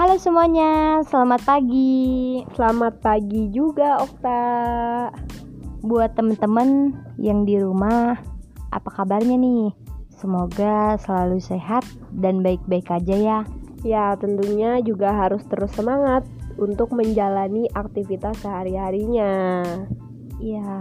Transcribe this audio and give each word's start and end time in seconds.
Halo 0.00 0.16
semuanya, 0.16 1.04
selamat 1.12 1.44
pagi. 1.44 2.40
Selamat 2.56 3.04
pagi 3.04 3.52
juga 3.52 4.00
Okta. 4.00 4.48
Buat 5.84 6.16
temen-temen 6.16 6.96
yang 7.20 7.44
di 7.44 7.60
rumah, 7.60 8.16
apa 8.72 8.88
kabarnya 8.88 9.36
nih? 9.36 9.76
Semoga 10.16 10.96
selalu 11.04 11.44
sehat 11.44 11.84
dan 12.16 12.40
baik-baik 12.40 12.88
aja 12.88 13.12
ya. 13.12 13.38
Ya, 13.84 14.16
tentunya 14.16 14.80
juga 14.80 15.12
harus 15.12 15.44
terus 15.52 15.68
semangat 15.76 16.24
untuk 16.56 16.96
menjalani 16.96 17.68
aktivitas 17.76 18.40
sehari-harinya. 18.40 19.52
Iya, 20.40 20.80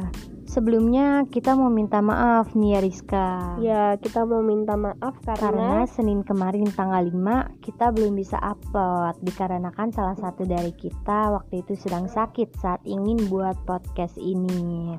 Sebelumnya 0.49 1.29
kita 1.29 1.53
mau 1.53 1.69
minta 1.69 2.01
maaf 2.01 2.57
nih 2.57 2.73
ya 2.73 2.79
Rizka. 2.81 3.27
Ya 3.61 3.83
kita 4.01 4.25
mau 4.25 4.41
minta 4.41 4.73
maaf 4.73 5.21
karena, 5.21 5.37
Karena 5.37 5.71
Senin 5.85 6.25
kemarin 6.25 6.65
tanggal 6.73 7.05
5 7.05 7.61
kita 7.61 7.93
belum 7.93 8.17
bisa 8.17 8.41
upload 8.41 9.13
Dikarenakan 9.21 9.93
salah 9.93 10.17
satu 10.17 10.49
dari 10.49 10.73
kita 10.73 11.37
waktu 11.37 11.61
itu 11.61 11.77
sedang 11.77 12.09
sakit 12.09 12.57
saat 12.57 12.81
ingin 12.81 13.29
buat 13.29 13.61
podcast 13.69 14.17
ini. 14.17 14.97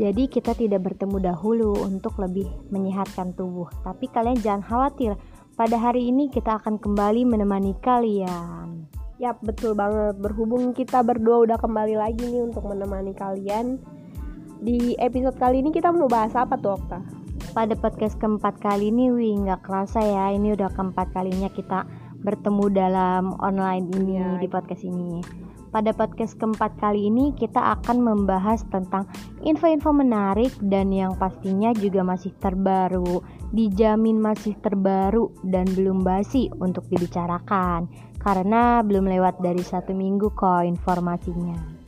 Jadi 0.00 0.32
kita 0.32 0.56
tidak 0.56 0.80
bertemu 0.80 1.20
dahulu 1.20 1.76
untuk 1.84 2.16
lebih 2.16 2.48
menyehatkan 2.72 3.36
tubuh. 3.36 3.68
Tapi 3.84 4.08
kalian 4.08 4.40
jangan 4.40 4.64
khawatir 4.64 5.12
Pada 5.60 5.76
hari 5.76 6.08
ini 6.08 6.32
kita 6.32 6.56
akan 6.56 6.80
kembali 6.80 7.28
menemani 7.28 7.76
kalian 7.84 8.83
Yap, 9.22 9.38
betul 9.46 9.78
banget. 9.78 10.18
Berhubung 10.18 10.74
kita 10.74 11.06
berdua 11.06 11.46
udah 11.46 11.58
kembali 11.58 11.94
lagi 11.94 12.26
nih 12.26 12.50
untuk 12.50 12.66
menemani 12.66 13.14
kalian. 13.14 13.78
Di 14.58 14.98
episode 14.98 15.38
kali 15.38 15.62
ini 15.62 15.70
kita 15.70 15.94
mau 15.94 16.10
bahas 16.10 16.34
apa 16.34 16.58
tuh, 16.58 16.74
Okta? 16.74 16.98
Pada 17.54 17.78
podcast 17.78 18.18
keempat 18.18 18.58
kali 18.58 18.90
ini, 18.90 19.14
wih 19.14 19.38
nggak 19.46 19.62
kerasa 19.62 20.02
ya. 20.02 20.34
Ini 20.34 20.58
udah 20.58 20.66
keempat 20.74 21.14
kalinya 21.14 21.46
kita 21.46 21.86
bertemu 22.26 22.64
dalam 22.74 23.38
online 23.38 23.86
ini 23.94 24.18
ya. 24.18 24.34
di 24.42 24.48
podcast 24.50 24.82
ini. 24.82 25.22
Pada 25.70 25.90
podcast 25.90 26.38
keempat 26.38 26.78
kali 26.78 27.10
ini 27.10 27.34
kita 27.34 27.58
akan 27.58 27.98
membahas 27.98 28.62
tentang 28.70 29.10
info-info 29.42 29.90
menarik 29.90 30.54
dan 30.62 30.94
yang 30.94 31.18
pastinya 31.18 31.74
juga 31.74 32.06
masih 32.06 32.30
terbaru, 32.38 33.22
dijamin 33.50 34.22
masih 34.22 34.54
terbaru 34.62 35.34
dan 35.42 35.66
belum 35.74 36.06
basi 36.06 36.46
untuk 36.62 36.86
dibicarakan 36.86 37.90
karena 38.24 38.80
belum 38.80 39.04
lewat 39.04 39.44
dari 39.44 39.60
satu 39.60 39.92
minggu 39.92 40.32
kok 40.32 40.64
informasinya. 40.64 41.84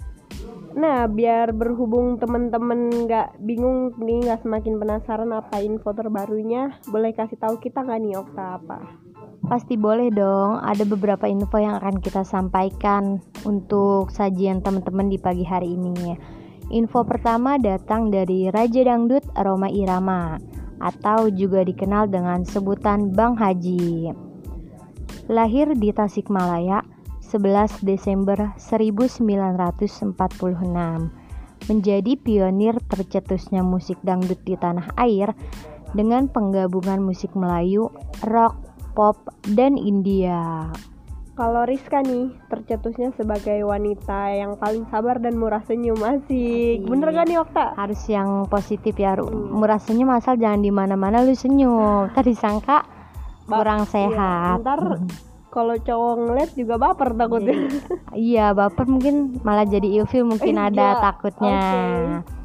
Nah, 0.76 1.08
biar 1.08 1.56
berhubung 1.56 2.20
temen-temen 2.20 3.08
nggak 3.08 3.40
bingung 3.40 3.96
nih, 3.96 4.28
nggak 4.28 4.44
semakin 4.44 4.76
penasaran 4.76 5.32
apa 5.32 5.64
info 5.64 5.96
terbarunya, 5.96 6.76
boleh 6.92 7.16
kasih 7.16 7.40
tahu 7.40 7.56
kita 7.56 7.80
nggak 7.80 8.00
nih 8.04 8.20
Okta 8.20 8.60
apa? 8.60 8.78
Pasti 9.48 9.80
boleh 9.80 10.12
dong, 10.12 10.60
ada 10.60 10.84
beberapa 10.84 11.24
info 11.24 11.56
yang 11.56 11.80
akan 11.80 11.96
kita 12.04 12.28
sampaikan 12.28 13.24
untuk 13.48 14.12
sajian 14.12 14.60
teman-teman 14.60 15.08
di 15.08 15.16
pagi 15.16 15.48
hari 15.48 15.80
ini. 15.80 16.12
Info 16.68 17.08
pertama 17.08 17.56
datang 17.56 18.12
dari 18.12 18.52
Raja 18.52 18.84
Dangdut 18.84 19.24
Roma 19.32 19.72
Irama 19.72 20.36
atau 20.76 21.32
juga 21.32 21.64
dikenal 21.64 22.12
dengan 22.12 22.44
sebutan 22.44 23.16
Bang 23.16 23.40
Haji. 23.40 24.25
Lahir 25.26 25.74
di 25.74 25.90
Tasikmalaya 25.90 26.86
11 27.18 27.82
Desember 27.82 28.54
1946 28.62 30.14
menjadi 31.66 32.12
pionir 32.14 32.78
tercetusnya 32.86 33.66
musik 33.66 33.98
dangdut 34.06 34.38
di 34.46 34.54
tanah 34.54 34.94
air 34.94 35.34
dengan 35.98 36.30
penggabungan 36.30 37.02
musik 37.02 37.34
Melayu, 37.34 37.90
rock, 38.22 38.54
pop, 38.94 39.18
dan 39.50 39.74
India. 39.74 40.70
Kalau 41.36 41.68
Rizka 41.68 42.00
nih 42.00 42.32
tercetusnya 42.48 43.12
sebagai 43.12 43.60
wanita 43.66 44.32
yang 44.32 44.56
paling 44.56 44.88
sabar 44.88 45.20
dan 45.20 45.36
murah 45.36 45.60
senyum 45.68 46.00
masih 46.00 46.80
bener 46.86 47.12
gak 47.12 47.28
nih 47.28 47.42
Okta? 47.42 47.76
Harus 47.76 48.00
yang 48.08 48.48
positif 48.48 48.96
ya 48.96 49.18
hmm. 49.18 49.52
murah 49.52 49.76
senyum 49.76 50.08
asal 50.16 50.40
jangan 50.40 50.64
di 50.64 50.72
mana-mana 50.72 51.20
lu 51.20 51.36
senyum. 51.36 52.08
Tadi 52.14 52.32
sangka 52.32 52.95
kurang 53.46 53.86
iya, 53.86 53.90
sehat. 53.90 54.56
Ntar 54.62 54.80
kalau 55.48 55.74
cowok 55.80 56.14
ngeliat 56.20 56.50
juga 56.52 56.74
baper 56.76 57.16
takutnya. 57.16 57.56
iya 58.12 58.52
baper 58.52 58.84
mungkin 58.84 59.40
malah 59.40 59.64
jadi 59.64 59.88
ilfil 60.02 60.28
mungkin 60.28 60.60
ada 60.60 60.86
iya, 60.92 61.00
takutnya. 61.00 61.56
Okay. 61.56 62.36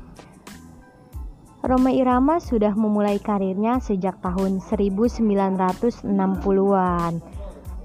Roma 1.62 1.94
Irama 1.94 2.42
sudah 2.42 2.74
memulai 2.74 3.22
karirnya 3.22 3.78
sejak 3.78 4.18
tahun 4.26 4.66
1960-an. 4.66 7.14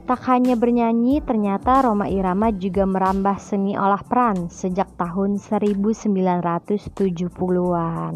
Tak 0.07 0.23
hanya 0.33 0.55
bernyanyi, 0.57 1.21
ternyata 1.21 1.85
Roma 1.85 2.09
Irama 2.09 2.49
juga 2.57 2.89
merambah 2.89 3.37
seni 3.37 3.77
olah 3.77 4.01
peran 4.01 4.49
sejak 4.49 4.89
tahun 4.97 5.37
1970-an. 5.37 8.15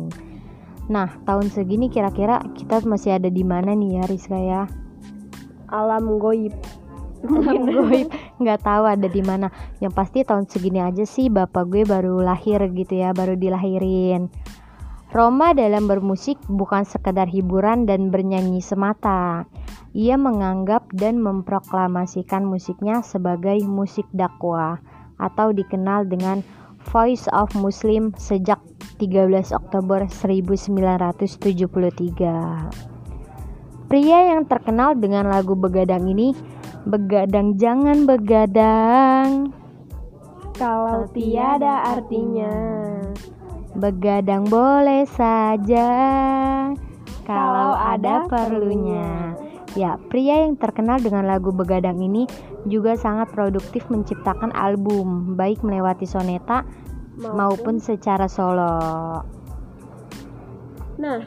Nah, 0.91 1.09
tahun 1.29 1.47
segini 1.53 1.93
kira-kira 1.93 2.41
kita 2.57 2.81
masih 2.89 3.21
ada 3.21 3.29
di 3.29 3.45
mana 3.45 3.77
nih 3.77 4.01
ya 4.01 4.09
Rizka 4.09 4.41
ya? 4.41 4.65
Alam 5.71 6.19
goib. 6.19 6.53
Alam 7.27 7.71
goib, 7.71 8.11
nggak 8.43 8.61
tahu 8.67 8.85
ada 8.91 9.07
di 9.07 9.23
mana. 9.23 9.49
Yang 9.79 9.93
pasti 9.95 10.19
tahun 10.27 10.51
segini 10.51 10.83
aja 10.83 11.07
sih 11.07 11.31
bapak 11.31 11.71
gue 11.71 11.87
baru 11.87 12.19
lahir 12.21 12.59
gitu 12.75 12.99
ya, 12.99 13.15
baru 13.15 13.39
dilahirin. 13.39 14.29
Roma 15.11 15.51
dalam 15.59 15.91
bermusik 15.91 16.39
bukan 16.47 16.87
sekedar 16.87 17.27
hiburan 17.27 17.83
dan 17.83 18.15
bernyanyi 18.15 18.63
semata. 18.63 19.43
Ia 19.91 20.15
menganggap 20.15 20.87
dan 20.95 21.19
memproklamasikan 21.19 22.47
musiknya 22.47 23.03
sebagai 23.03 23.59
musik 23.67 24.07
dakwah 24.15 24.79
atau 25.19 25.51
dikenal 25.51 26.07
dengan 26.07 26.47
Voice 26.95 27.27
of 27.35 27.51
Muslim 27.59 28.15
sejak 28.17 28.63
13 29.03 29.51
Oktober 29.51 30.07
1973. 30.07 32.90
Pria 33.91 34.31
yang 34.31 34.47
terkenal 34.47 34.95
dengan 34.95 35.27
lagu 35.27 35.59
begadang 35.59 36.07
ini, 36.07 36.31
begadang 36.87 37.59
jangan 37.59 38.07
begadang. 38.07 39.51
Kalau 40.55 41.11
tiada 41.11 41.99
artinya. 41.99 42.55
Begadang 43.75 44.47
boleh 44.47 45.03
saja 45.11 45.91
kalau 47.27 47.75
ada 47.75 48.31
perlunya. 48.31 49.35
Ya, 49.79 49.99
pria 50.11 50.47
yang 50.47 50.59
terkenal 50.59 50.99
dengan 50.99 51.31
lagu 51.31 51.55
Begadang 51.55 52.03
ini 52.03 52.27
juga 52.67 52.99
sangat 52.99 53.31
produktif 53.35 53.87
menciptakan 53.87 54.51
album, 54.55 55.39
baik 55.39 55.63
melewati 55.63 56.07
soneta 56.07 56.67
maupun, 57.19 57.35
maupun 57.35 57.75
secara 57.79 58.27
solo. 58.27 58.75
Nah, 60.99 61.23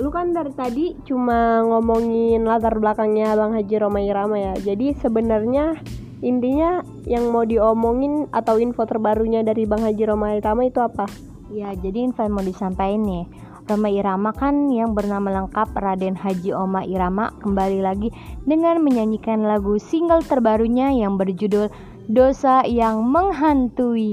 lu 0.00 0.08
kan 0.08 0.32
dari 0.32 0.52
tadi 0.56 0.86
cuma 1.04 1.60
ngomongin 1.68 2.48
latar 2.48 2.80
belakangnya 2.80 3.36
Bang 3.36 3.52
Haji 3.52 3.76
Roma 3.76 4.00
Irama 4.00 4.36
ya. 4.40 4.54
Jadi 4.56 4.96
sebenarnya 4.96 5.76
intinya 6.24 6.80
yang 7.04 7.28
mau 7.28 7.44
diomongin 7.44 8.30
atau 8.32 8.56
info 8.56 8.88
terbarunya 8.88 9.44
dari 9.44 9.68
Bang 9.68 9.84
Haji 9.84 10.04
Roma 10.08 10.32
Irama 10.38 10.64
itu 10.64 10.80
apa? 10.80 11.04
Ya, 11.52 11.74
jadi 11.76 12.08
info 12.08 12.24
yang 12.24 12.32
mau 12.32 12.46
disampaikan 12.46 13.04
nih. 13.04 13.24
Roma 13.62 13.88
Irama 13.92 14.34
kan 14.34 14.72
yang 14.74 14.96
bernama 14.96 15.30
lengkap 15.30 15.70
Raden 15.76 16.18
Haji 16.18 16.50
Oma 16.50 16.82
Irama 16.82 17.30
kembali 17.44 17.78
lagi 17.78 18.10
dengan 18.42 18.82
menyanyikan 18.82 19.46
lagu 19.46 19.78
single 19.78 20.24
terbarunya 20.26 20.90
yang 20.90 21.14
berjudul 21.14 21.70
Dosa 22.10 22.66
yang 22.66 23.06
Menghantui. 23.06 24.10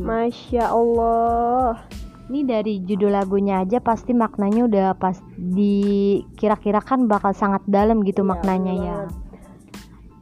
Masya 0.00 0.72
Allah. 0.72 1.84
Ini 2.30 2.46
dari 2.46 2.78
judul 2.86 3.10
lagunya 3.10 3.58
aja 3.58 3.82
pasti 3.82 4.14
maknanya 4.14 4.70
udah 4.70 4.94
pas 4.94 5.18
dikira-kirakan 5.34 7.10
bakal 7.10 7.34
sangat 7.34 7.58
dalam 7.66 8.06
gitu 8.06 8.22
ya, 8.22 8.30
maknanya 8.30 8.74
ya. 8.78 8.98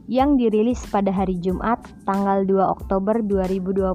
Yang 0.09 0.29
dirilis 0.41 0.81
pada 0.89 1.13
hari 1.13 1.37
Jumat 1.37 1.85
tanggal 2.09 2.49
2 2.49 2.65
Oktober 2.65 3.21
2020. 3.21 3.93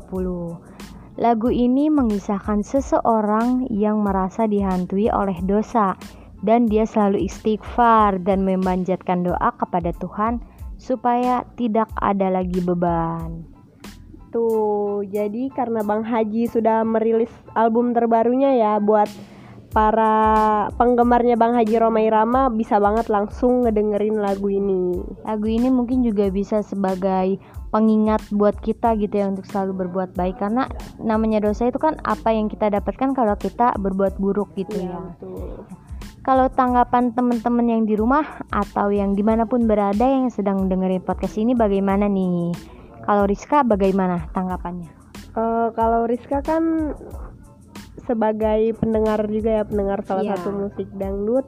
Lagu 1.19 1.51
ini 1.51 1.91
mengisahkan 1.91 2.63
seseorang 2.63 3.67
yang 3.75 4.07
merasa 4.07 4.47
dihantui 4.47 5.11
oleh 5.11 5.43
dosa 5.43 5.99
dan 6.47 6.71
dia 6.71 6.87
selalu 6.87 7.27
istighfar 7.27 8.23
dan 8.23 8.47
memanjatkan 8.47 9.27
doa 9.27 9.51
kepada 9.59 9.91
Tuhan 9.99 10.39
supaya 10.79 11.43
tidak 11.59 11.91
ada 11.99 12.31
lagi 12.31 12.63
beban. 12.63 13.54
Tuh, 14.35 15.07
jadi 15.07 15.47
karena 15.55 15.87
Bang 15.87 16.03
Haji 16.03 16.51
sudah 16.51 16.83
merilis 16.83 17.31
album 17.55 17.95
terbarunya 17.95 18.59
ya 18.59 18.73
buat 18.83 19.07
para 19.71 20.15
penggemarnya 20.75 21.39
Bang 21.39 21.55
Haji 21.55 21.79
Roma 21.79 22.03
Irama 22.03 22.51
bisa 22.51 22.83
banget 22.83 23.07
langsung 23.15 23.63
ngedengerin 23.63 24.19
lagu 24.19 24.51
ini. 24.51 24.99
Lagu 25.23 25.47
ini 25.47 25.71
mungkin 25.71 26.03
juga 26.03 26.35
bisa 26.35 26.67
sebagai 26.67 27.39
pengingat 27.71 28.27
buat 28.35 28.59
kita 28.59 28.99
gitu 28.99 29.23
ya 29.23 29.31
untuk 29.31 29.47
selalu 29.47 29.87
berbuat 29.87 30.19
baik 30.19 30.43
karena 30.43 30.67
namanya 30.99 31.39
dosa 31.39 31.71
itu 31.71 31.79
kan 31.79 31.95
apa 32.03 32.35
yang 32.35 32.51
kita 32.51 32.75
dapatkan 32.75 33.15
kalau 33.15 33.39
kita 33.39 33.71
berbuat 33.79 34.19
buruk 34.19 34.51
gitu 34.59 34.83
iya, 34.83 34.95
ya. 34.95 34.99
ya. 34.99 35.63
Kalau 36.27 36.51
tanggapan 36.51 37.15
teman-teman 37.15 37.67
yang 37.71 37.83
di 37.87 37.95
rumah 37.95 38.25
atau 38.51 38.91
yang 38.91 39.15
di 39.15 39.21
mana 39.21 39.47
pun 39.47 39.71
berada 39.71 40.09
yang 40.09 40.27
sedang 40.27 40.67
dengerin 40.67 41.07
podcast 41.07 41.39
ini 41.39 41.55
bagaimana 41.55 42.11
nih? 42.11 42.74
Kalau 43.05 43.25
Rizka 43.29 43.61
bagaimana 43.61 44.33
tanggapannya? 44.33 44.89
Uh, 45.37 45.69
kalau 45.77 46.09
Rizka 46.09 46.41
kan 46.41 46.97
sebagai 48.05 48.77
pendengar 48.77 49.25
juga 49.29 49.63
ya 49.63 49.65
pendengar 49.65 50.05
salah 50.05 50.25
yeah. 50.25 50.37
satu 50.37 50.51
musik 50.53 50.89
dangdut. 50.97 51.45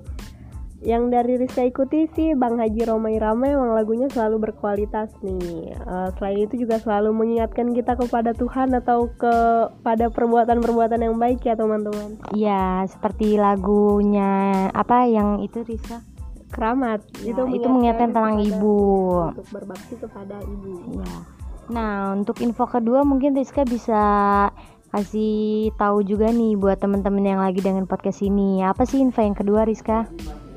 Yang 0.85 1.05
dari 1.08 1.35
Rizka 1.41 1.64
ikuti 1.64 2.05
sih 2.12 2.37
Bang 2.37 2.61
Haji 2.61 2.85
Roma 2.85 3.08
Irama 3.08 3.49
emang 3.49 3.73
lagunya 3.73 4.12
selalu 4.12 4.53
berkualitas 4.53 5.08
nih. 5.25 5.73
Uh, 5.82 6.12
selain 6.20 6.44
itu 6.44 6.69
juga 6.69 6.76
selalu 6.76 7.17
mengingatkan 7.17 7.73
kita 7.73 7.97
kepada 7.97 8.37
Tuhan 8.37 8.76
atau 8.76 9.09
kepada 9.17 10.12
perbuatan-perbuatan 10.12 11.00
yang 11.00 11.17
baik 11.17 11.41
ya 11.49 11.56
teman-teman. 11.56 12.20
Iya 12.37 12.85
seperti 12.93 13.41
lagunya 13.41 14.69
apa 14.76 15.09
yang 15.09 15.41
itu 15.41 15.64
Rizka? 15.64 16.05
Keramat. 16.52 17.02
Ya, 17.25 17.35
itu, 17.35 17.43
itu 17.56 17.67
mengingatkan 17.67 18.12
tentang 18.12 18.38
ibu. 18.44 18.79
untuk 19.32 19.49
berbakti 19.50 19.94
kepada 19.99 20.38
ibu. 20.44 21.02
Ya 21.02 21.36
nah 21.66 22.14
untuk 22.14 22.38
info 22.42 22.66
kedua 22.66 23.02
mungkin 23.02 23.34
Rizka 23.34 23.66
bisa 23.66 24.02
kasih 24.94 25.74
tahu 25.74 26.06
juga 26.06 26.30
nih 26.30 26.54
buat 26.54 26.78
teman-teman 26.78 27.24
yang 27.26 27.40
lagi 27.42 27.58
dengan 27.58 27.84
podcast 27.90 28.22
ini 28.22 28.62
apa 28.62 28.86
sih 28.86 29.02
info 29.02 29.20
yang 29.20 29.34
kedua 29.34 29.66
Rizka 29.66 30.06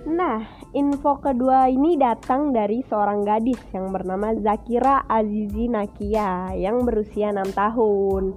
Nah, 0.10 0.42
info 0.74 1.22
kedua 1.22 1.70
ini 1.70 1.94
datang 1.94 2.50
dari 2.50 2.82
seorang 2.88 3.22
gadis 3.22 3.62
yang 3.76 3.94
bernama 3.94 4.34
Zakira 4.42 5.06
Azizi 5.06 5.70
Nakia 5.70 6.56
yang 6.58 6.82
berusia 6.82 7.30
6 7.30 7.54
tahun. 7.54 8.34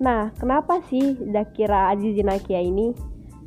Nah, 0.00 0.32
kenapa 0.40 0.80
sih 0.88 1.18
Zakira 1.28 1.92
Azizi 1.92 2.24
Nakia 2.24 2.62
ini? 2.62 2.96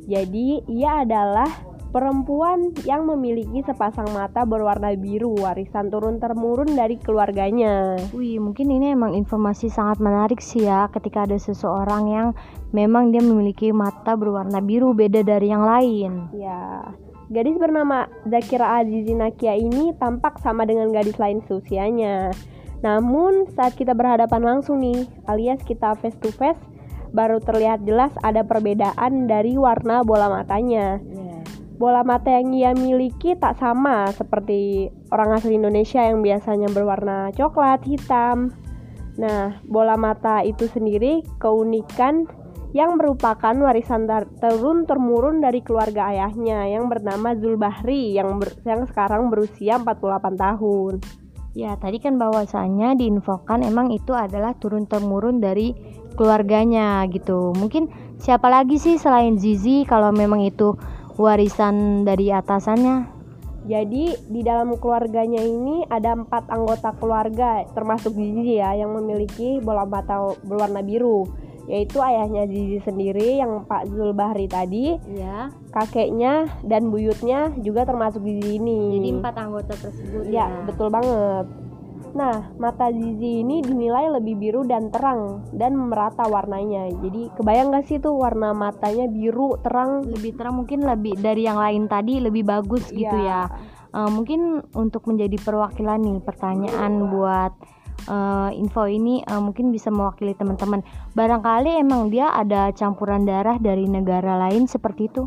Jadi, 0.06 0.62
ia 0.70 1.02
adalah 1.02 1.50
perempuan 1.88 2.76
yang 2.84 3.08
memiliki 3.08 3.64
sepasang 3.64 4.12
mata 4.12 4.44
berwarna 4.44 4.92
biru 4.92 5.32
warisan 5.40 5.88
turun 5.88 6.20
temurun 6.20 6.76
dari 6.76 7.00
keluarganya. 7.00 7.96
Wih, 8.12 8.36
mungkin 8.36 8.68
ini 8.68 8.92
emang 8.92 9.16
informasi 9.16 9.72
sangat 9.72 9.96
menarik 9.98 10.40
sih 10.44 10.68
ya 10.68 10.92
ketika 10.92 11.24
ada 11.24 11.40
seseorang 11.40 12.04
yang 12.12 12.28
memang 12.76 13.08
dia 13.08 13.24
memiliki 13.24 13.72
mata 13.72 14.12
berwarna 14.14 14.60
biru 14.60 14.92
beda 14.92 15.24
dari 15.24 15.48
yang 15.48 15.64
lain. 15.64 16.28
Ya. 16.36 16.92
Gadis 17.28 17.60
bernama 17.60 18.08
Zakira 18.24 18.80
Azizi 18.80 19.12
Nakia 19.12 19.52
ini 19.52 19.92
tampak 20.00 20.40
sama 20.40 20.64
dengan 20.64 20.88
gadis 20.92 21.20
lain 21.20 21.44
seusianya. 21.44 22.32
Namun 22.80 23.52
saat 23.52 23.76
kita 23.76 23.92
berhadapan 23.92 24.40
langsung 24.44 24.80
nih, 24.80 25.04
alias 25.28 25.60
kita 25.66 25.92
face 26.00 26.16
to 26.24 26.32
face, 26.32 26.60
baru 27.12 27.36
terlihat 27.42 27.84
jelas 27.84 28.14
ada 28.24 28.48
perbedaan 28.48 29.28
dari 29.28 29.60
warna 29.60 30.00
bola 30.06 30.32
matanya. 30.32 31.02
Yeah. 31.04 31.27
Bola 31.78 32.02
mata 32.02 32.34
yang 32.34 32.50
ia 32.50 32.74
miliki 32.74 33.38
tak 33.38 33.54
sama 33.62 34.10
seperti 34.10 34.90
orang 35.14 35.38
asli 35.38 35.54
Indonesia 35.54 36.02
yang 36.02 36.26
biasanya 36.26 36.66
berwarna 36.74 37.30
coklat, 37.38 37.86
hitam. 37.86 38.50
Nah, 39.14 39.62
bola 39.62 39.94
mata 39.94 40.42
itu 40.42 40.66
sendiri 40.66 41.22
keunikan 41.38 42.26
yang 42.76 43.00
merupakan 43.00 43.54
warisan 43.54 44.10
turun 44.42 44.84
temurun 44.84 45.40
dari 45.40 45.62
keluarga 45.62 46.12
ayahnya 46.12 46.68
yang 46.68 46.90
bernama 46.90 47.32
Zulbahri 47.38 48.12
yang 48.12 48.42
ber, 48.42 48.52
yang 48.66 48.84
sekarang 48.90 49.30
berusia 49.30 49.80
48 49.80 50.34
tahun. 50.34 50.94
Ya, 51.56 51.74
tadi 51.80 51.98
kan 51.98 52.20
bahwasannya 52.20 52.98
diinfokan 53.00 53.64
emang 53.64 53.90
itu 53.90 54.12
adalah 54.12 54.54
turun 54.58 54.84
temurun 54.84 55.40
dari 55.40 55.72
keluarganya 56.14 57.02
gitu. 57.08 57.56
Mungkin 57.56 57.88
siapa 58.20 58.50
lagi 58.50 58.76
sih 58.76 58.98
selain 59.00 59.38
Zizi 59.40 59.82
kalau 59.88 60.12
memang 60.12 60.44
itu 60.44 60.76
warisan 61.18 62.06
dari 62.06 62.30
atasannya? 62.30 63.18
Jadi 63.68 64.16
di 64.32 64.40
dalam 64.40 64.72
keluarganya 64.80 65.44
ini 65.44 65.84
ada 65.92 66.16
empat 66.16 66.48
anggota 66.48 66.96
keluarga 66.96 67.68
termasuk 67.76 68.16
Zizi 68.16 68.56
ya 68.56 68.72
yang 68.72 68.96
memiliki 68.96 69.60
bola 69.60 69.84
mata 69.84 70.32
berwarna 70.40 70.80
biru 70.80 71.28
yaitu 71.68 72.00
ayahnya 72.00 72.48
Zizi 72.48 72.80
sendiri 72.80 73.36
yang 73.44 73.68
Pak 73.68 73.92
Zulbahri 73.92 74.48
tadi, 74.48 74.96
ya. 75.12 75.52
kakeknya 75.68 76.48
dan 76.64 76.88
buyutnya 76.88 77.52
juga 77.60 77.84
termasuk 77.84 78.24
Zizi 78.24 78.56
ini. 78.56 78.96
Jadi 78.96 79.08
empat 79.20 79.34
anggota 79.36 79.76
tersebut. 79.76 80.32
Ya, 80.32 80.48
ya, 80.48 80.64
betul 80.64 80.88
banget. 80.88 81.67
Nah, 82.16 82.52
mata 82.56 82.88
Zizi 82.88 83.44
ini 83.44 83.60
dinilai 83.60 84.08
lebih 84.20 84.38
biru 84.40 84.62
dan 84.64 84.88
terang 84.88 85.44
dan 85.52 85.76
merata 85.76 86.24
warnanya. 86.28 86.88
Jadi 87.04 87.32
kebayang 87.36 87.74
gak 87.74 87.84
sih 87.88 87.98
tuh 88.00 88.16
warna 88.16 88.56
matanya 88.56 89.08
biru 89.08 89.60
terang? 89.60 90.08
Lebih 90.08 90.36
terang 90.40 90.64
mungkin 90.64 90.84
lebih 90.84 91.20
dari 91.20 91.44
yang 91.44 91.60
lain 91.60 91.90
tadi 91.90 92.20
lebih 92.22 92.48
bagus 92.48 92.88
gitu 92.88 93.16
ya. 93.18 93.48
ya. 93.48 93.52
Uh, 93.88 94.08
mungkin 94.12 94.60
untuk 94.76 95.08
menjadi 95.08 95.40
perwakilan 95.40 96.00
nih 96.00 96.20
pertanyaan 96.20 97.08
buat 97.08 97.52
uh, 98.06 98.52
info 98.52 98.84
ini 98.84 99.24
uh, 99.24 99.40
mungkin 99.40 99.72
bisa 99.72 99.88
mewakili 99.88 100.36
teman-teman. 100.36 100.84
Barangkali 101.16 101.80
emang 101.80 102.12
dia 102.12 102.30
ada 102.32 102.70
campuran 102.76 103.24
darah 103.24 103.56
dari 103.58 103.88
negara 103.88 104.36
lain 104.48 104.68
seperti 104.68 105.08
itu. 105.08 105.24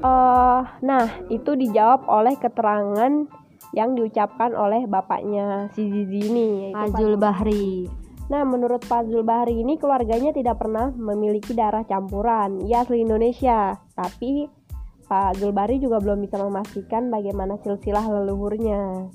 Uh, 0.00 0.62
nah, 0.84 1.06
itu 1.32 1.58
dijawab 1.58 2.06
oleh 2.06 2.34
keterangan 2.38 3.26
yang 3.74 3.98
diucapkan 3.98 4.54
oleh 4.54 4.86
bapaknya 4.86 5.72
si 5.74 5.88
Zizi 5.88 6.30
ini, 6.30 6.50
Fazul 6.74 7.18
Bahri. 7.18 7.86
Nah, 8.26 8.42
menurut 8.42 8.82
Fazul 8.82 9.22
Bahri 9.22 9.62
ini 9.62 9.78
keluarganya 9.78 10.34
tidak 10.34 10.58
pernah 10.58 10.90
memiliki 10.90 11.54
darah 11.54 11.86
campuran. 11.86 12.62
Ia 12.66 12.82
asli 12.82 13.06
Indonesia, 13.06 13.78
tapi 13.94 14.50
Pak 15.06 15.38
Zulbari 15.38 15.78
juga 15.78 16.02
belum 16.02 16.26
bisa 16.26 16.34
memastikan 16.42 17.06
bagaimana 17.14 17.54
silsilah 17.62 18.02
leluhurnya. 18.10 19.06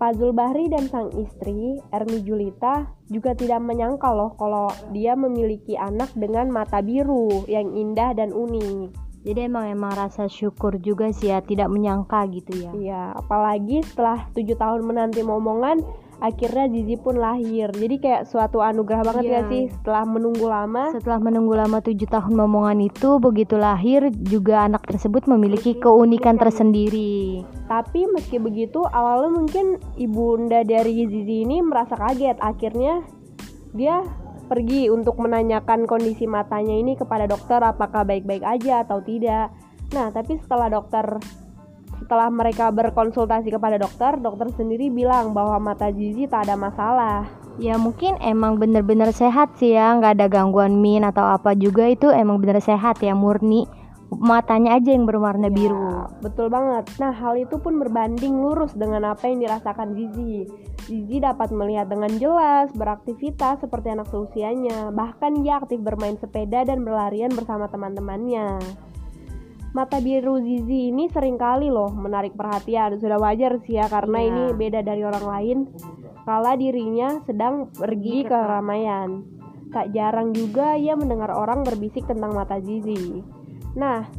Pak 0.00 0.16
Zulbahri 0.16 0.72
dan 0.72 0.88
sang 0.88 1.12
istri, 1.20 1.76
Ermi 1.92 2.24
Julita, 2.24 2.88
juga 3.12 3.36
tidak 3.36 3.60
menyangka 3.60 4.08
loh 4.14 4.32
kalau 4.40 4.72
dia 4.94 5.12
memiliki 5.18 5.76
anak 5.76 6.08
dengan 6.16 6.48
mata 6.48 6.80
biru 6.80 7.44
yang 7.44 7.76
indah 7.76 8.16
dan 8.16 8.32
unik. 8.32 9.07
Jadi 9.28 9.44
emang 9.44 9.68
emang 9.68 9.92
rasa 9.92 10.24
syukur 10.24 10.80
juga 10.80 11.12
sih 11.12 11.28
ya, 11.28 11.44
tidak 11.44 11.68
menyangka 11.68 12.24
gitu 12.32 12.64
ya. 12.64 12.72
Iya, 12.72 13.02
apalagi 13.12 13.84
setelah 13.84 14.24
tujuh 14.32 14.56
tahun 14.56 14.88
menanti 14.88 15.20
momongan, 15.20 15.84
akhirnya 16.24 16.64
Zizi 16.72 16.96
pun 16.96 17.20
lahir. 17.20 17.68
Jadi 17.76 18.00
kayak 18.00 18.24
suatu 18.24 18.64
anugerah 18.64 19.04
banget 19.04 19.24
yeah. 19.28 19.44
ya 19.44 19.50
sih 19.52 19.62
setelah 19.68 20.08
menunggu 20.08 20.48
lama. 20.48 20.96
Setelah 20.96 21.20
menunggu 21.20 21.54
lama 21.60 21.78
tujuh 21.84 22.08
tahun 22.08 22.34
momongan 22.40 22.78
itu 22.80 23.20
begitu 23.20 23.60
lahir 23.60 24.08
juga 24.16 24.64
anak 24.64 24.88
tersebut 24.88 25.28
memiliki 25.28 25.76
keunikan. 25.76 26.40
tersendiri. 26.40 27.42
Tapi 27.66 28.06
meski 28.14 28.38
begitu 28.38 28.80
awalnya 28.88 29.42
mungkin 29.42 29.76
ibunda 29.98 30.62
dari 30.62 31.04
Zizi 31.04 31.44
ini 31.44 31.60
merasa 31.60 31.98
kaget. 31.98 32.38
Akhirnya 32.38 33.02
dia 33.74 34.06
pergi 34.48 34.88
untuk 34.88 35.20
menanyakan 35.20 35.84
kondisi 35.84 36.24
matanya 36.24 36.72
ini 36.72 36.96
kepada 36.96 37.28
dokter 37.28 37.60
apakah 37.60 38.02
baik-baik 38.08 38.42
aja 38.42 38.82
atau 38.82 39.04
tidak 39.04 39.52
nah 39.92 40.08
tapi 40.08 40.40
setelah 40.40 40.72
dokter 40.72 41.20
setelah 41.98 42.30
mereka 42.30 42.70
berkonsultasi 42.70 43.50
kepada 43.50 43.76
dokter, 43.76 44.16
dokter 44.22 44.48
sendiri 44.54 44.86
bilang 44.88 45.34
bahwa 45.34 45.58
mata 45.58 45.90
Zizi 45.90 46.30
tak 46.30 46.46
ada 46.46 46.54
masalah. 46.54 47.26
Ya 47.58 47.74
mungkin 47.74 48.14
emang 48.22 48.56
bener-bener 48.56 49.10
sehat 49.10 49.58
sih 49.58 49.74
ya, 49.74 49.98
nggak 49.98 50.14
ada 50.14 50.26
gangguan 50.30 50.78
min 50.78 51.02
atau 51.02 51.26
apa 51.26 51.58
juga 51.58 51.90
itu 51.90 52.06
emang 52.08 52.38
bener 52.38 52.62
sehat 52.62 53.02
ya 53.02 53.18
murni 53.18 53.66
matanya 54.08 54.80
aja 54.80 54.96
yang 54.96 55.04
berwarna 55.04 55.52
ya, 55.52 55.54
biru. 55.54 56.08
Betul 56.24 56.48
banget. 56.48 56.88
Nah, 56.96 57.12
hal 57.12 57.36
itu 57.36 57.60
pun 57.60 57.76
berbanding 57.76 58.40
lurus 58.40 58.72
dengan 58.72 59.12
apa 59.12 59.28
yang 59.28 59.44
dirasakan 59.44 59.92
Zizi. 59.92 60.48
Zizi 60.88 61.20
dapat 61.20 61.52
melihat 61.52 61.92
dengan 61.92 62.08
jelas, 62.16 62.72
beraktivitas 62.72 63.60
seperti 63.60 63.92
anak 63.92 64.08
seusianya. 64.08 64.88
Bahkan 64.96 65.44
ia 65.44 65.60
aktif 65.60 65.84
bermain 65.84 66.16
sepeda 66.16 66.64
dan 66.64 66.80
berlarian 66.80 67.28
bersama 67.36 67.68
teman-temannya. 67.68 68.56
Mata 69.76 70.00
biru 70.00 70.40
Zizi 70.40 70.88
ini 70.88 71.12
sering 71.12 71.36
kali 71.36 71.68
loh 71.68 71.92
menarik 71.92 72.32
perhatian. 72.32 72.96
Sudah 72.96 73.20
wajar 73.20 73.60
sih 73.68 73.76
ya 73.76 73.84
karena 73.92 74.18
yeah. 74.24 74.28
ini 74.32 74.42
beda 74.56 74.80
dari 74.80 75.04
orang 75.04 75.26
lain. 75.28 75.58
Kala 76.24 76.56
dirinya 76.56 77.20
sedang 77.28 77.68
pergi 77.68 78.24
ke 78.24 78.32
keramaian. 78.32 79.24
Tak 79.68 79.92
jarang 79.92 80.32
juga 80.32 80.80
ia 80.80 80.96
mendengar 80.96 81.36
orang 81.36 81.60
berbisik 81.60 82.08
tentang 82.08 82.32
mata 82.32 82.56
Zizi. 82.64 83.37
Nah, 83.78 84.10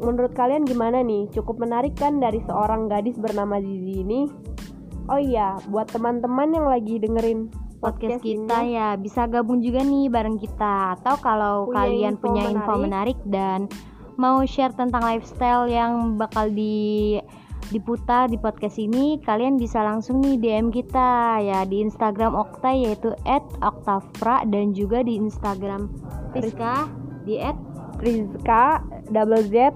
menurut 0.00 0.32
kalian 0.32 0.64
gimana 0.64 1.04
nih? 1.04 1.28
Cukup 1.36 1.60
menarik 1.60 1.92
kan 1.94 2.16
dari 2.16 2.40
seorang 2.48 2.88
gadis 2.88 3.20
bernama 3.20 3.60
Zizi 3.60 4.00
ini? 4.00 4.20
Oh 5.12 5.20
iya, 5.20 5.60
buat 5.68 5.92
teman-teman 5.92 6.56
yang 6.56 6.66
lagi 6.68 6.96
dengerin 6.96 7.52
podcast, 7.80 8.20
podcast 8.20 8.24
kita 8.24 8.58
ini, 8.64 8.76
ya 8.76 8.88
bisa 8.98 9.24
gabung 9.28 9.60
juga 9.64 9.80
nih 9.80 10.10
bareng 10.10 10.36
kita 10.36 10.98
atau 10.98 11.14
kalau 11.20 11.54
punya 11.70 11.76
kalian 11.80 12.14
info 12.16 12.24
punya 12.28 12.44
info 12.50 12.72
menarik 12.76 13.18
dan 13.24 13.70
mau 14.18 14.42
share 14.44 14.74
tentang 14.74 15.00
lifestyle 15.06 15.70
yang 15.70 16.18
bakal 16.18 16.50
di 16.50 17.16
diputar 17.68 18.32
di 18.32 18.40
podcast 18.40 18.80
ini 18.80 19.20
kalian 19.22 19.60
bisa 19.60 19.84
langsung 19.84 20.24
nih 20.24 20.40
DM 20.40 20.72
kita 20.72 21.38
ya 21.44 21.62
di 21.68 21.84
Instagram 21.84 22.32
Okta 22.32 22.72
yaitu 22.72 23.12
@oktavra 23.60 24.44
dan 24.48 24.72
juga 24.72 25.04
di 25.04 25.20
Instagram 25.20 25.88
Rizka 26.32 26.88
di 27.28 27.36
@rizka 28.00 28.82
double 29.10 29.44
z 29.46 29.74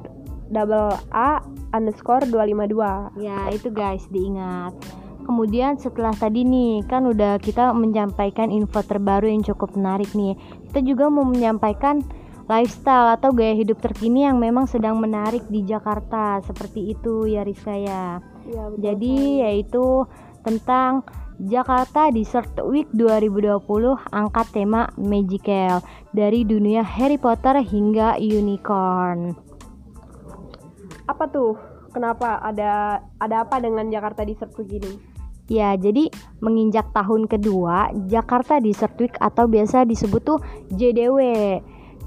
double 0.52 0.93
A 1.11 1.41
underscore 1.73 2.29
252 2.29 3.17
Ya 3.19 3.49
itu 3.49 3.73
guys 3.73 4.05
diingat. 4.12 4.76
Kemudian 5.23 5.79
setelah 5.79 6.12
tadi 6.12 6.43
nih 6.43 6.83
kan 6.91 7.07
udah 7.07 7.38
kita 7.38 7.71
menyampaikan 7.73 8.50
info 8.50 8.83
terbaru 8.83 9.31
yang 9.31 9.47
cukup 9.47 9.73
menarik 9.79 10.11
nih. 10.12 10.35
Kita 10.71 10.83
juga 10.83 11.07
mau 11.07 11.23
menyampaikan 11.23 12.02
lifestyle 12.50 13.14
atau 13.14 13.31
gaya 13.31 13.55
hidup 13.55 13.79
terkini 13.79 14.26
yang 14.26 14.43
memang 14.43 14.67
sedang 14.67 14.99
menarik 14.99 15.47
di 15.47 15.62
Jakarta. 15.62 16.43
Seperti 16.43 16.91
itu 16.91 17.31
ya 17.31 17.47
Rizka 17.47 17.75
ya, 17.75 18.19
ya 18.50 18.64
Jadi 18.76 19.47
yaitu 19.47 20.02
tentang 20.43 21.07
Jakarta 21.41 22.12
Desert 22.12 22.53
Week 22.69 22.85
2020 22.93 23.65
angkat 24.12 24.47
tema 24.53 24.93
magical 25.01 25.81
dari 26.12 26.45
dunia 26.45 26.85
Harry 26.85 27.17
Potter 27.17 27.57
hingga 27.65 28.21
unicorn. 28.21 29.33
Apa 31.09 31.25
tuh? 31.33 31.57
Kenapa 31.93 32.41
ada 32.41 33.05
ada 33.21 33.45
apa 33.45 33.61
dengan 33.61 33.89
Jakarta 33.89 34.25
Desert 34.25 34.53
Week 34.61 34.77
ini? 34.77 34.93
Ya, 35.53 35.77
jadi 35.77 36.09
menginjak 36.41 36.93
tahun 36.97 37.29
kedua, 37.29 37.93
Jakarta 38.09 38.57
Desert 38.62 38.97
Week 38.97 39.12
atau 39.21 39.45
biasa 39.45 39.85
disebut 39.85 40.23
tuh 40.25 40.39
JDW 40.73 41.19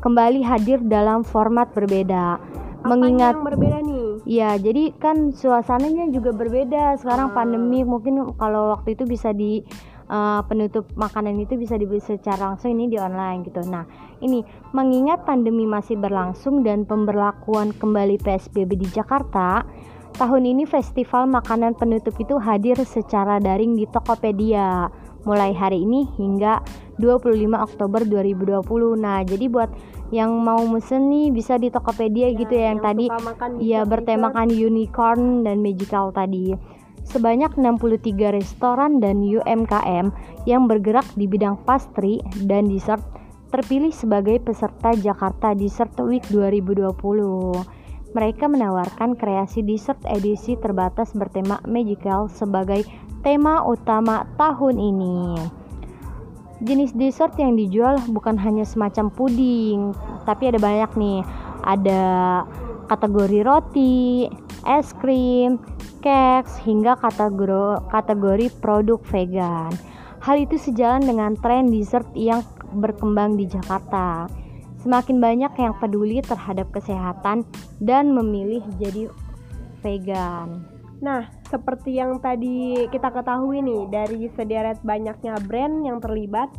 kembali 0.02 0.42
hadir 0.42 0.82
dalam 0.86 1.22
format 1.26 1.70
berbeda. 1.74 2.38
Apa 2.82 2.88
mengingat 2.90 3.38
yang 3.38 3.46
berbeda 3.46 3.78
nih? 3.82 4.05
Ya, 4.26 4.58
jadi 4.58 4.90
kan 4.98 5.38
suasananya 5.38 6.10
juga 6.10 6.34
berbeda. 6.34 6.98
Sekarang 6.98 7.30
hmm. 7.32 7.38
pandemi 7.38 7.80
mungkin 7.86 8.34
kalau 8.42 8.74
waktu 8.74 8.98
itu 8.98 9.06
bisa 9.06 9.30
di 9.30 9.62
uh, 10.10 10.42
penutup 10.50 10.90
makanan 10.98 11.38
itu 11.38 11.54
bisa 11.58 11.78
dibeli 11.78 12.02
secara 12.02 12.54
langsung 12.54 12.74
ini 12.74 12.90
di 12.90 12.98
online 12.98 13.46
gitu. 13.46 13.62
Nah, 13.70 13.86
ini 14.26 14.42
mengingat 14.74 15.30
pandemi 15.30 15.70
masih 15.70 16.02
berlangsung 16.02 16.66
dan 16.66 16.90
pemberlakuan 16.90 17.70
kembali 17.78 18.18
PSBB 18.22 18.82
di 18.82 18.88
Jakarta, 18.90 19.62
tahun 20.18 20.44
ini 20.48 20.64
festival 20.66 21.30
makanan 21.30 21.78
penutup 21.78 22.18
itu 22.18 22.42
hadir 22.42 22.82
secara 22.82 23.38
daring 23.38 23.78
di 23.78 23.86
Tokopedia 23.86 24.90
mulai 25.26 25.52
hari 25.52 25.84
ini 25.84 26.08
hingga 26.16 26.62
25 27.02 27.36
Oktober 27.58 28.02
2020. 28.08 28.64
Nah, 28.96 29.26
jadi 29.28 29.46
buat 29.52 29.70
yang 30.14 30.32
mau 30.38 30.62
mesen 30.70 31.10
nih 31.10 31.34
bisa 31.34 31.58
di 31.58 31.74
Tokopedia 31.74 32.30
ya, 32.30 32.38
gitu 32.38 32.54
ya 32.54 32.64
yang, 32.72 32.78
yang 32.78 32.80
tadi 32.80 33.06
ya 33.58 33.82
bertemakan 33.84 34.54
unicorn 34.54 35.42
dan 35.42 35.66
magical 35.66 36.14
tadi 36.14 36.54
sebanyak 37.06 37.54
63 37.54 38.34
restoran 38.34 38.98
dan 38.98 39.22
UMKM 39.22 40.10
yang 40.50 40.66
bergerak 40.66 41.06
di 41.14 41.30
bidang 41.30 41.56
pastry 41.64 42.20
dan 42.50 42.66
dessert 42.68 43.02
terpilih 43.54 43.94
sebagai 43.94 44.42
peserta 44.42 44.92
Jakarta 44.98 45.56
Dessert 45.56 45.96
Week 46.02 46.26
2020. 46.28 46.92
Mereka 48.16 48.48
menawarkan 48.48 49.16
kreasi 49.20 49.60
dessert 49.64 50.00
edisi 50.08 50.56
terbatas 50.60 51.12
bertema 51.16 51.60
magical 51.68 52.32
sebagai 52.32 52.84
tema 53.26 53.66
utama 53.66 54.30
tahun 54.38 54.78
ini. 54.78 55.42
Jenis 56.62 56.94
dessert 56.94 57.34
yang 57.42 57.58
dijual 57.58 57.98
bukan 58.14 58.38
hanya 58.38 58.62
semacam 58.62 59.10
puding, 59.10 59.98
tapi 60.30 60.54
ada 60.54 60.62
banyak 60.62 60.92
nih. 60.94 61.20
Ada 61.66 62.04
kategori 62.86 63.42
roti, 63.42 64.30
es 64.70 64.94
krim, 65.02 65.58
cakes, 66.06 66.62
hingga 66.62 66.94
kategori, 67.02 67.82
kategori 67.90 68.48
produk 68.62 69.02
vegan. 69.10 69.74
Hal 70.22 70.38
itu 70.38 70.62
sejalan 70.62 71.02
dengan 71.02 71.34
tren 71.34 71.74
dessert 71.74 72.06
yang 72.14 72.46
berkembang 72.78 73.42
di 73.42 73.50
Jakarta. 73.50 74.30
Semakin 74.86 75.18
banyak 75.18 75.54
yang 75.58 75.74
peduli 75.82 76.22
terhadap 76.22 76.70
kesehatan 76.70 77.42
dan 77.82 78.14
memilih 78.14 78.62
jadi 78.78 79.10
vegan. 79.82 80.76
Nah, 81.02 81.28
seperti 81.56 81.96
yang 81.96 82.20
tadi 82.20 82.84
kita 82.92 83.16
ketahui 83.16 83.64
nih 83.64 83.88
dari 83.88 84.28
sederet 84.36 84.84
banyaknya 84.84 85.40
brand 85.40 85.88
yang 85.88 86.04
terlibat, 86.04 86.52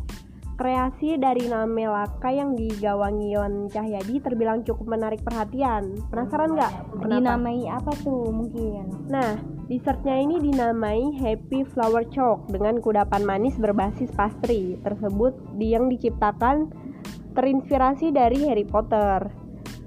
Kreasi 0.57 1.21
dari 1.21 1.45
nama 1.45 1.69
Melaka 1.69 2.33
yang 2.33 2.57
digawangi 2.57 3.29
Yon 3.29 3.69
Cahyadi 3.69 4.17
terbilang 4.25 4.65
cukup 4.65 4.97
menarik 4.97 5.21
perhatian. 5.21 6.01
Penasaran 6.09 6.57
nggak? 6.57 6.73
Dinamai 7.05 7.69
apa 7.69 7.93
tuh 8.01 8.33
mungkin? 8.33 8.89
Nah, 9.05 9.37
dessertnya 9.69 10.17
ini 10.17 10.41
dinamai 10.41 11.13
Happy 11.21 11.61
Flower 11.61 12.09
Chalk 12.09 12.49
dengan 12.49 12.81
kudapan 12.81 13.21
manis 13.21 13.53
berbasis 13.61 14.09
pastry 14.17 14.81
tersebut 14.81 15.37
yang 15.61 15.93
diciptakan 15.93 16.73
terinspirasi 17.37 18.09
dari 18.09 18.49
Harry 18.49 18.65
Potter. 18.65 19.29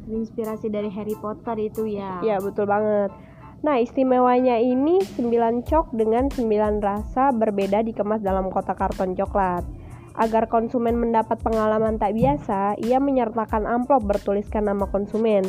Terinspirasi 0.07 0.71
dari 0.71 0.87
Harry 0.95 1.19
Potter 1.19 1.67
itu 1.67 1.91
ya? 1.91 2.23
Ya 2.23 2.39
betul 2.39 2.71
banget. 2.71 3.11
Nah, 3.61 3.77
istimewanya 3.77 4.57
ini 4.57 5.05
9 5.05 5.61
cok 5.69 5.93
dengan 5.93 6.33
9 6.33 6.81
rasa 6.81 7.29
berbeda 7.29 7.85
dikemas 7.85 8.25
dalam 8.25 8.49
kotak 8.49 8.81
karton 8.81 9.13
coklat. 9.13 9.69
Agar 10.17 10.49
konsumen 10.49 10.97
mendapat 10.97 11.37
pengalaman 11.45 12.01
tak 12.01 12.17
biasa, 12.17 12.81
ia 12.81 12.97
menyertakan 12.97 13.69
amplop 13.69 14.05
bertuliskan 14.09 14.65
nama 14.65 14.89
konsumen. 14.89 15.45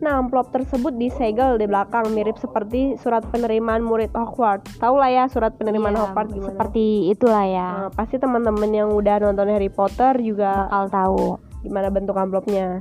Nah, 0.00 0.16
amplop 0.16 0.48
tersebut 0.48 0.96
disegel 0.96 1.60
di 1.60 1.68
belakang 1.68 2.08
mirip 2.16 2.40
seperti 2.40 2.96
surat 2.96 3.20
penerimaan 3.28 3.84
murid 3.84 4.08
Hogwarts. 4.16 4.80
Tahu 4.80 4.96
lah 4.96 5.12
ya 5.12 5.24
surat 5.28 5.52
penerimaan 5.60 5.92
iya, 5.92 6.00
Hogwarts 6.08 6.32
gimana? 6.32 6.56
Seperti 6.56 7.12
itulah 7.12 7.44
ya. 7.44 7.68
Nah, 7.84 7.90
pasti 7.92 8.16
teman-teman 8.16 8.72
yang 8.72 8.88
udah 8.96 9.20
nonton 9.20 9.52
Harry 9.52 9.68
Potter 9.68 10.16
juga 10.24 10.64
bakal 10.72 10.84
tahu 10.88 11.24
gimana 11.60 11.92
bentuk 11.92 12.16
amplopnya. 12.16 12.80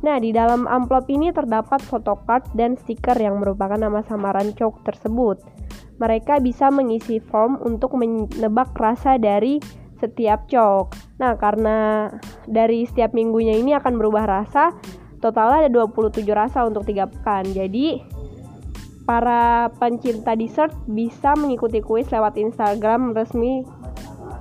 Nah, 0.00 0.16
di 0.16 0.32
dalam 0.32 0.64
amplop 0.64 1.12
ini 1.12 1.28
terdapat 1.28 1.84
photocard 1.84 2.48
dan 2.56 2.76
stiker 2.80 3.16
yang 3.20 3.40
merupakan 3.40 3.76
nama 3.76 4.00
samaran 4.08 4.56
cok 4.56 4.84
tersebut. 4.88 5.36
Mereka 6.00 6.40
bisa 6.40 6.72
mengisi 6.72 7.20
form 7.20 7.60
untuk 7.60 7.92
menebak 8.00 8.72
rasa 8.80 9.20
dari 9.20 9.60
setiap 10.00 10.48
cok. 10.48 11.20
Nah, 11.20 11.36
karena 11.36 12.08
dari 12.48 12.88
setiap 12.88 13.12
minggunya 13.12 13.60
ini 13.60 13.76
akan 13.76 14.00
berubah 14.00 14.24
rasa, 14.24 14.72
totalnya 15.20 15.68
ada 15.68 15.84
27 15.84 16.24
rasa 16.32 16.64
untuk 16.64 16.88
tiga 16.88 17.04
pekan. 17.04 17.44
Jadi, 17.52 18.00
para 19.04 19.68
pencinta 19.76 20.32
dessert 20.32 20.72
bisa 20.88 21.36
mengikuti 21.36 21.84
kuis 21.84 22.08
lewat 22.08 22.40
Instagram 22.40 23.12
resmi 23.12 23.68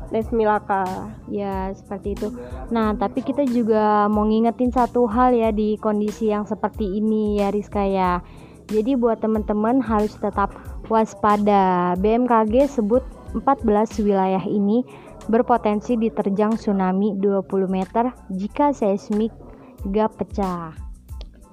Resmi 0.09 0.45
Laka. 0.45 1.13
Ya, 1.29 1.69
seperti 1.73 2.17
itu. 2.17 2.27
Nah, 2.73 2.97
tapi 2.97 3.21
kita 3.21 3.45
juga 3.45 4.09
mau 4.09 4.25
ngingetin 4.25 4.73
satu 4.73 5.05
hal 5.05 5.33
ya 5.37 5.49
di 5.53 5.77
kondisi 5.77 6.33
yang 6.33 6.45
seperti 6.49 6.97
ini 6.97 7.37
ya 7.41 7.53
Rizka 7.53 7.85
ya. 7.85 8.21
Jadi 8.69 8.93
buat 8.93 9.17
teman-teman 9.21 9.81
harus 9.81 10.13
tetap 10.17 10.53
waspada. 10.89 11.97
BMKG 11.97 12.69
sebut 12.69 13.01
14 13.33 14.05
wilayah 14.05 14.41
ini 14.45 14.85
berpotensi 15.29 15.93
diterjang 15.97 16.57
tsunami 16.57 17.13
20 17.17 17.69
meter 17.69 18.09
jika 18.33 18.73
seismik 18.73 19.33
gap 19.89 20.17
pecah. 20.17 20.73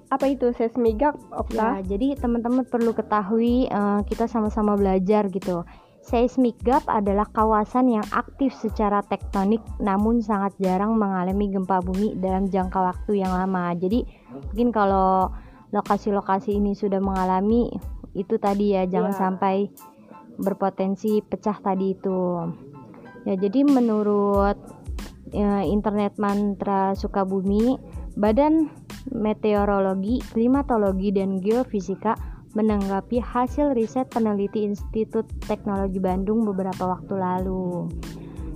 Apa 0.09 0.33
itu 0.33 0.53
seismik 0.57 1.03
gap, 1.03 1.17
Ya, 1.53 1.83
jadi 1.85 2.17
teman-teman 2.17 2.65
perlu 2.65 2.97
ketahui 2.97 3.69
uh, 3.69 4.01
kita 4.09 4.29
sama-sama 4.29 4.77
belajar 4.77 5.29
gitu. 5.29 5.65
Seismik 6.07 6.55
gap 6.63 6.87
adalah 6.87 7.27
kawasan 7.35 7.91
yang 7.91 8.07
aktif 8.15 8.55
secara 8.55 9.03
tektonik 9.03 9.59
namun 9.83 10.23
sangat 10.23 10.55
jarang 10.63 10.95
mengalami 10.95 11.51
gempa 11.51 11.83
bumi 11.83 12.15
dalam 12.23 12.47
jangka 12.47 12.79
waktu 12.79 13.27
yang 13.27 13.35
lama. 13.35 13.75
Jadi 13.75 14.07
mungkin 14.31 14.71
kalau 14.71 15.35
lokasi-lokasi 15.75 16.63
ini 16.63 16.79
sudah 16.79 17.03
mengalami 17.03 17.75
itu 18.15 18.39
tadi 18.39 18.79
ya 18.79 18.87
jangan 18.87 19.13
yeah. 19.13 19.19
sampai 19.19 19.57
berpotensi 20.39 21.27
pecah 21.27 21.59
tadi 21.59 21.99
itu. 21.99 22.55
Ya, 23.27 23.35
jadi 23.35 23.67
menurut 23.67 24.63
ya, 25.35 25.67
internet 25.67 26.23
mantra 26.23 26.95
Sukabumi, 26.95 27.75
Badan 28.15 28.71
Meteorologi, 29.11 30.23
Klimatologi 30.23 31.11
dan 31.11 31.43
Geofisika 31.43 32.36
menanggapi 32.57 33.21
hasil 33.21 33.77
riset 33.77 34.09
peneliti 34.09 34.65
Institut 34.65 35.29
Teknologi 35.45 36.01
Bandung 36.01 36.49
beberapa 36.49 36.89
waktu 36.89 37.13
lalu. 37.13 37.93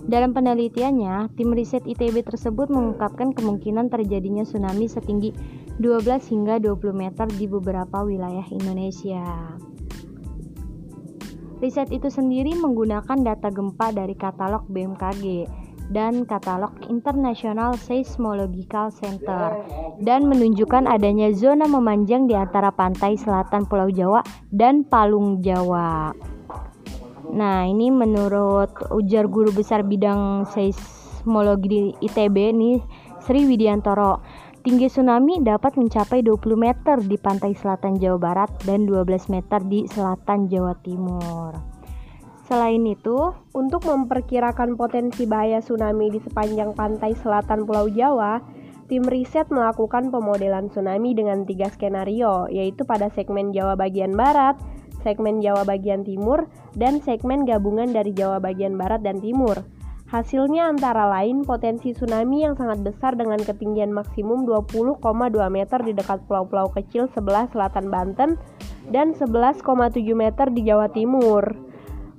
Dalam 0.08 0.32
penelitiannya, 0.32 1.36
tim 1.36 1.52
riset 1.52 1.84
ITB 1.84 2.24
tersebut 2.24 2.72
mengungkapkan 2.72 3.36
kemungkinan 3.36 3.92
terjadinya 3.92 4.48
tsunami 4.48 4.88
setinggi 4.88 5.36
12 5.76 6.32
hingga 6.32 6.56
20 6.56 6.96
meter 6.96 7.28
di 7.28 7.44
beberapa 7.44 8.00
wilayah 8.00 8.48
Indonesia. 8.48 9.22
Riset 11.60 11.92
itu 11.92 12.08
sendiri 12.08 12.56
menggunakan 12.56 13.20
data 13.20 13.52
gempa 13.52 13.92
dari 13.92 14.16
katalog 14.16 14.64
BMKG 14.72 15.44
dan 15.90 16.22
katalog 16.22 16.70
International 16.86 17.74
Seismological 17.74 18.94
Center 18.94 19.58
dan 19.98 20.30
menunjukkan 20.30 20.86
adanya 20.86 21.34
zona 21.34 21.66
memanjang 21.66 22.30
di 22.30 22.38
antara 22.38 22.70
pantai 22.70 23.18
selatan 23.18 23.66
Pulau 23.66 23.90
Jawa 23.90 24.22
dan 24.54 24.86
Palung 24.86 25.42
Jawa. 25.42 26.14
Nah, 27.30 27.62
ini 27.66 27.94
menurut 27.94 28.74
ujar 28.90 29.30
guru 29.30 29.54
besar 29.54 29.86
bidang 29.86 30.50
seismologi 30.50 31.94
ITB 32.02 32.36
nih 32.54 32.78
Sri 33.22 33.46
Widiantoro. 33.46 34.22
Tinggi 34.60 34.92
tsunami 34.92 35.40
dapat 35.40 35.80
mencapai 35.80 36.20
20 36.20 36.36
meter 36.58 37.00
di 37.00 37.16
pantai 37.16 37.56
selatan 37.56 37.96
Jawa 37.96 38.18
Barat 38.20 38.50
dan 38.68 38.84
12 38.84 39.32
meter 39.32 39.60
di 39.64 39.88
selatan 39.88 40.52
Jawa 40.52 40.76
Timur. 40.84 41.69
Selain 42.50 42.82
itu, 42.82 43.30
untuk 43.54 43.86
memperkirakan 43.86 44.74
potensi 44.74 45.22
bahaya 45.22 45.62
tsunami 45.62 46.10
di 46.10 46.18
sepanjang 46.18 46.74
pantai 46.74 47.14
selatan 47.14 47.62
Pulau 47.62 47.86
Jawa, 47.86 48.42
tim 48.90 49.06
riset 49.06 49.46
melakukan 49.54 50.10
pemodelan 50.10 50.66
tsunami 50.66 51.14
dengan 51.14 51.46
tiga 51.46 51.70
skenario, 51.70 52.50
yaitu 52.50 52.82
pada 52.82 53.06
segmen 53.14 53.54
Jawa 53.54 53.78
bagian 53.78 54.18
barat, 54.18 54.58
segmen 55.06 55.38
Jawa 55.38 55.62
bagian 55.62 56.02
timur, 56.02 56.50
dan 56.74 56.98
segmen 56.98 57.46
gabungan 57.46 57.94
dari 57.94 58.10
Jawa 58.10 58.42
bagian 58.42 58.74
barat 58.74 59.06
dan 59.06 59.22
timur. 59.22 59.62
Hasilnya 60.10 60.74
antara 60.74 61.06
lain 61.06 61.46
potensi 61.46 61.94
tsunami 61.94 62.42
yang 62.42 62.58
sangat 62.58 62.82
besar 62.82 63.14
dengan 63.14 63.38
ketinggian 63.38 63.94
maksimum 63.94 64.42
20,2 64.42 64.98
meter 65.54 65.78
di 65.86 65.94
dekat 65.94 66.26
pulau-pulau 66.26 66.66
kecil 66.74 67.06
sebelah 67.14 67.46
selatan 67.54 67.94
Banten 67.94 68.34
dan 68.90 69.14
11,7 69.14 69.62
meter 70.18 70.50
di 70.50 70.66
Jawa 70.66 70.90
Timur. 70.90 71.69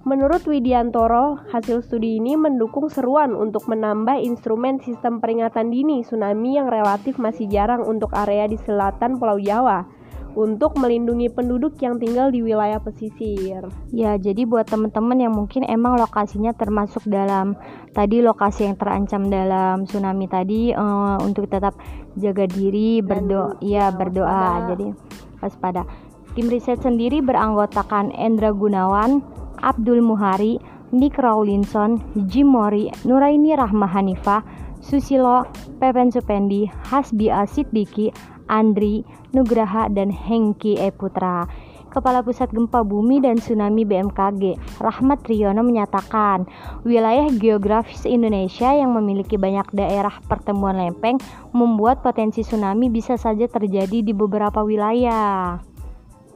Menurut 0.01 0.49
Widiantoro, 0.49 1.45
hasil 1.53 1.85
studi 1.85 2.17
ini 2.17 2.33
mendukung 2.33 2.89
seruan 2.89 3.37
untuk 3.37 3.69
menambah 3.69 4.17
instrumen 4.17 4.81
sistem 4.81 5.21
peringatan 5.21 5.69
dini 5.69 6.01
tsunami 6.01 6.57
yang 6.57 6.73
relatif 6.73 7.21
masih 7.21 7.45
jarang 7.45 7.85
untuk 7.85 8.09
area 8.17 8.49
di 8.49 8.57
selatan 8.57 9.21
Pulau 9.21 9.37
Jawa 9.37 9.85
untuk 10.33 10.79
melindungi 10.79 11.29
penduduk 11.29 11.77
yang 11.83 12.01
tinggal 12.01 12.33
di 12.33 12.41
wilayah 12.41 12.81
pesisir. 12.81 13.67
Ya, 13.93 14.17
jadi 14.17 14.47
buat 14.47 14.65
teman-teman 14.65 15.21
yang 15.21 15.37
mungkin 15.37 15.67
emang 15.67 15.99
lokasinya 15.99 16.55
termasuk 16.55 17.05
dalam 17.05 17.53
tadi 17.93 18.23
lokasi 18.23 18.71
yang 18.71 18.79
terancam 18.79 19.27
dalam 19.29 19.85
tsunami 19.85 20.25
tadi 20.25 20.71
uh, 20.73 21.19
untuk 21.21 21.45
tetap 21.45 21.77
jaga 22.17 22.47
diri, 22.47 23.03
berdoa, 23.03 23.59
ya 23.61 23.91
berdoa. 23.93 24.71
Jadi 24.71 24.97
waspada. 25.43 25.85
Tim 26.31 26.47
riset 26.47 26.79
sendiri 26.79 27.19
beranggotakan 27.19 28.15
Endra 28.15 28.55
Gunawan, 28.55 29.19
Abdul 29.61 30.01
Muhari, 30.01 30.57
Nick 30.91 31.15
Rawlinson, 31.15 32.03
Jim 32.27 32.51
Mori, 32.51 32.91
Nuraini 33.07 33.55
Rahma 33.55 33.87
Hanifah, 33.87 34.43
Susilo, 34.81 35.47
Pepen 35.79 36.11
Supendi, 36.11 36.67
Hasbi 36.89 37.31
Asidiki, 37.31 38.11
Andri, 38.51 39.05
Nugraha, 39.31 39.87
dan 39.87 40.11
Hengki 40.11 40.75
E. 40.81 40.91
Putra. 40.91 41.47
Kepala 41.91 42.23
Pusat 42.23 42.55
Gempa 42.55 42.87
Bumi 42.87 43.19
dan 43.19 43.35
Tsunami 43.35 43.83
BMKG, 43.83 44.55
Rahmat 44.79 45.27
Triyono 45.27 45.59
menyatakan, 45.59 46.47
wilayah 46.87 47.27
geografis 47.35 48.07
Indonesia 48.07 48.71
yang 48.71 48.95
memiliki 48.95 49.35
banyak 49.35 49.67
daerah 49.75 50.15
pertemuan 50.23 50.79
lempeng 50.79 51.19
membuat 51.51 51.99
potensi 51.99 52.47
tsunami 52.47 52.87
bisa 52.87 53.19
saja 53.19 53.43
terjadi 53.43 54.07
di 54.07 54.15
beberapa 54.15 54.63
wilayah. 54.63 55.70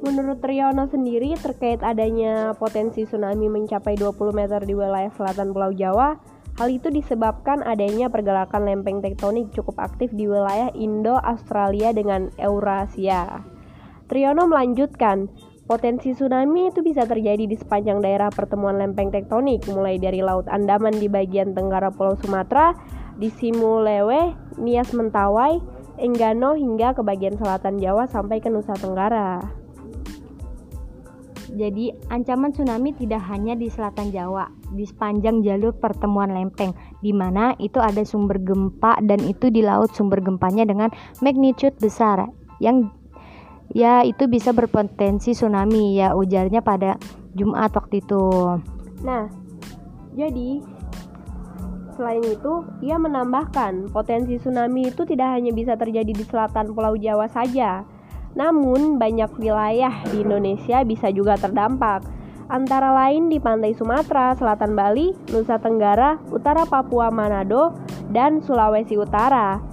Menurut 0.03 0.43
Triyono 0.43 0.91
sendiri 0.91 1.39
terkait 1.39 1.79
adanya 1.79 2.51
potensi 2.59 3.07
tsunami 3.07 3.47
mencapai 3.47 3.95
20 3.95 4.35
meter 4.35 4.59
di 4.67 4.75
wilayah 4.75 5.11
selatan 5.15 5.55
Pulau 5.55 5.71
Jawa, 5.71 6.19
Hal 6.55 6.71
itu 6.71 6.87
disebabkan 6.87 7.67
adanya 7.67 8.07
pergerakan 8.07 8.63
lempeng 8.63 9.03
tektonik 9.03 9.51
cukup 9.51 9.75
aktif 9.75 10.07
di 10.15 10.23
wilayah 10.23 10.71
Indo-Australia 10.71 11.91
dengan 11.91 12.31
Eurasia. 12.39 13.43
Triyono 14.07 14.47
melanjutkan, 14.47 15.27
potensi 15.67 16.15
tsunami 16.15 16.71
itu 16.71 16.79
bisa 16.79 17.03
terjadi 17.03 17.43
di 17.43 17.59
sepanjang 17.59 17.99
daerah 17.99 18.31
pertemuan 18.31 18.79
lempeng 18.79 19.11
tektonik, 19.11 19.67
mulai 19.67 19.99
dari 19.99 20.23
Laut 20.23 20.47
Andaman 20.47 20.95
di 20.95 21.11
bagian 21.11 21.51
tenggara 21.51 21.91
Pulau 21.91 22.15
Sumatera, 22.15 22.71
di 23.19 23.27
Simulewe, 23.27 24.31
Nias 24.55 24.95
Mentawai, 24.95 25.59
Enggano 25.99 26.55
hingga 26.55 26.95
ke 26.95 27.03
bagian 27.03 27.35
selatan 27.35 27.83
Jawa 27.83 28.07
sampai 28.07 28.39
ke 28.39 28.47
Nusa 28.47 28.79
Tenggara. 28.79 29.64
Jadi, 31.55 31.95
ancaman 32.11 32.51
tsunami 32.51 32.91
tidak 32.99 33.23
hanya 33.31 33.55
di 33.55 33.71
selatan 33.71 34.11
Jawa, 34.11 34.51
di 34.75 34.83
sepanjang 34.83 35.39
jalur 35.39 35.71
pertemuan 35.71 36.35
lempeng, 36.35 36.75
di 36.99 37.15
mana 37.15 37.55
itu 37.63 37.79
ada 37.79 38.03
sumber 38.03 38.43
gempa 38.43 38.99
dan 38.99 39.23
itu 39.23 39.47
di 39.47 39.63
laut 39.63 39.95
sumber 39.95 40.19
gempanya 40.19 40.67
dengan 40.67 40.91
magnitude 41.23 41.79
besar 41.79 42.27
yang 42.59 42.91
ya 43.71 44.03
itu 44.05 44.27
bisa 44.29 44.51
berpotensi 44.51 45.33
tsunami 45.33 45.97
ya 45.97 46.13
ujarnya 46.13 46.61
pada 46.61 46.99
Jumat 47.33 47.71
waktu 47.73 48.03
itu. 48.03 48.23
Nah, 49.03 49.31
jadi 50.15 50.63
selain 51.95 52.23
itu 52.23 52.53
ia 52.83 52.99
menambahkan 52.99 53.91
potensi 53.95 54.35
tsunami 54.35 54.91
itu 54.91 55.07
tidak 55.07 55.39
hanya 55.39 55.55
bisa 55.55 55.79
terjadi 55.79 56.11
di 56.11 56.23
selatan 56.27 56.75
Pulau 56.75 56.99
Jawa 56.99 57.31
saja, 57.31 57.87
namun, 58.35 58.99
banyak 58.99 59.31
wilayah 59.39 60.03
di 60.11 60.27
Indonesia 60.27 60.83
bisa 60.83 61.07
juga 61.09 61.39
terdampak, 61.39 62.03
antara 62.51 62.91
lain 62.91 63.31
di 63.31 63.39
pantai 63.39 63.71
Sumatera, 63.73 64.35
selatan 64.35 64.75
Bali, 64.75 65.15
Nusa 65.31 65.57
Tenggara, 65.57 66.19
utara 66.29 66.67
Papua, 66.67 67.09
Manado, 67.09 67.73
dan 68.11 68.43
Sulawesi 68.43 68.99
Utara. 68.99 69.63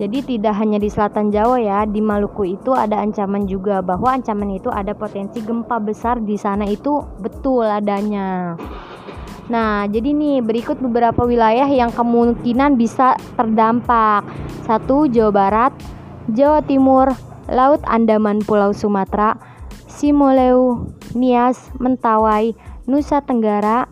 Jadi 0.00 0.24
tidak 0.24 0.56
hanya 0.56 0.80
di 0.80 0.88
selatan 0.88 1.28
Jawa 1.28 1.60
ya, 1.60 1.84
di 1.84 2.00
Maluku 2.00 2.56
itu 2.56 2.72
ada 2.72 3.04
ancaman 3.04 3.44
juga 3.44 3.84
bahwa 3.84 4.16
ancaman 4.16 4.56
itu 4.56 4.72
ada 4.72 4.96
potensi 4.96 5.44
gempa 5.44 5.76
besar 5.76 6.24
di 6.24 6.40
sana 6.40 6.64
itu 6.64 7.04
betul 7.20 7.68
adanya. 7.68 8.56
Nah, 9.52 9.84
jadi 9.84 10.16
nih 10.16 10.40
berikut 10.40 10.80
beberapa 10.80 11.28
wilayah 11.28 11.68
yang 11.68 11.92
kemungkinan 11.92 12.80
bisa 12.80 13.18
terdampak. 13.36 14.24
Satu 14.64 15.04
Jawa 15.04 15.32
Barat, 15.36 15.72
Jawa 16.32 16.64
Timur, 16.64 17.12
Laut 17.50 17.82
Andaman 17.90 18.38
Pulau 18.46 18.70
Sumatera, 18.70 19.34
Simoleu, 19.90 20.86
Nias, 21.18 21.74
Mentawai, 21.82 22.54
Nusa 22.86 23.18
Tenggara. 23.26 23.90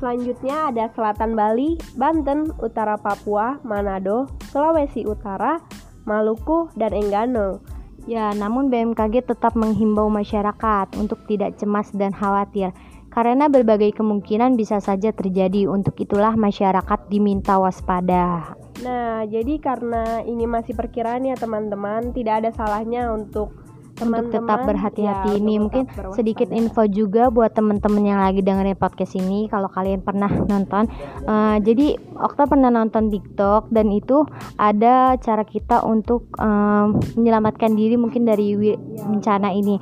Selanjutnya 0.00 0.72
ada 0.72 0.88
Selatan 0.96 1.36
Bali, 1.36 1.76
Banten, 2.00 2.48
Utara 2.64 2.96
Papua, 2.96 3.60
Manado, 3.60 4.24
Sulawesi 4.48 5.04
Utara, 5.04 5.60
Maluku, 6.08 6.72
dan 6.80 6.96
Enggano. 6.96 7.60
Ya, 8.08 8.32
namun 8.32 8.72
BMKG 8.72 9.28
tetap 9.28 9.52
menghimbau 9.52 10.08
masyarakat 10.08 10.96
untuk 10.96 11.26
tidak 11.28 11.58
cemas 11.60 11.90
dan 11.92 12.14
khawatir 12.14 12.70
karena 13.16 13.48
berbagai 13.48 13.96
kemungkinan 13.96 14.60
bisa 14.60 14.76
saja 14.78 15.10
terjadi. 15.10 15.64
Untuk 15.66 15.96
itulah 15.96 16.36
masyarakat 16.36 17.08
diminta 17.08 17.56
waspada. 17.56 18.52
Nah, 18.84 19.24
jadi 19.24 19.56
karena 19.56 20.20
ini 20.26 20.44
masih 20.44 20.76
perkiraan 20.76 21.24
ya 21.24 21.36
teman-teman, 21.38 22.12
tidak 22.12 22.44
ada 22.44 22.50
salahnya 22.52 23.08
untuk 23.12 23.66
teman-teman 23.96 24.28
untuk 24.28 24.44
tetap 24.44 24.58
berhati-hati. 24.68 25.30
ya, 25.32 25.38
ini 25.40 25.54
mungkin 25.56 25.84
sedikit 26.12 26.52
info 26.52 26.84
juga 26.84 27.32
buat 27.32 27.56
teman-teman 27.56 28.04
yang 28.04 28.20
lagi 28.20 28.44
dengerin 28.44 28.76
podcast 28.76 29.16
ini 29.16 29.48
kalau 29.48 29.72
kalian 29.72 30.04
pernah 30.04 30.28
nonton. 30.28 30.86
Uh, 31.24 31.56
jadi 31.64 31.96
Okta 32.20 32.44
pernah 32.44 32.68
nonton 32.68 33.08
TikTok 33.08 33.72
dan 33.72 33.88
itu 33.88 34.28
ada 34.60 35.16
cara 35.16 35.42
kita 35.48 35.80
untuk 35.84 36.28
uh, 36.36 36.92
menyelamatkan 37.16 37.72
diri 37.72 37.96
mungkin 37.96 38.28
dari 38.28 38.52
bencana 39.00 39.56
ini. 39.56 39.80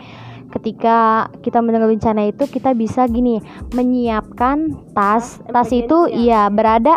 Ketika 0.55 1.27
kita 1.43 1.59
mendengar 1.59 1.91
bencana 1.91 2.31
itu 2.31 2.47
kita 2.47 2.79
bisa 2.79 3.11
gini 3.11 3.43
menyiapkan 3.75 4.87
tas. 4.95 5.43
Tas 5.51 5.71
itu 5.75 6.07
iya 6.07 6.47
ya? 6.47 6.53
berada 6.55 6.95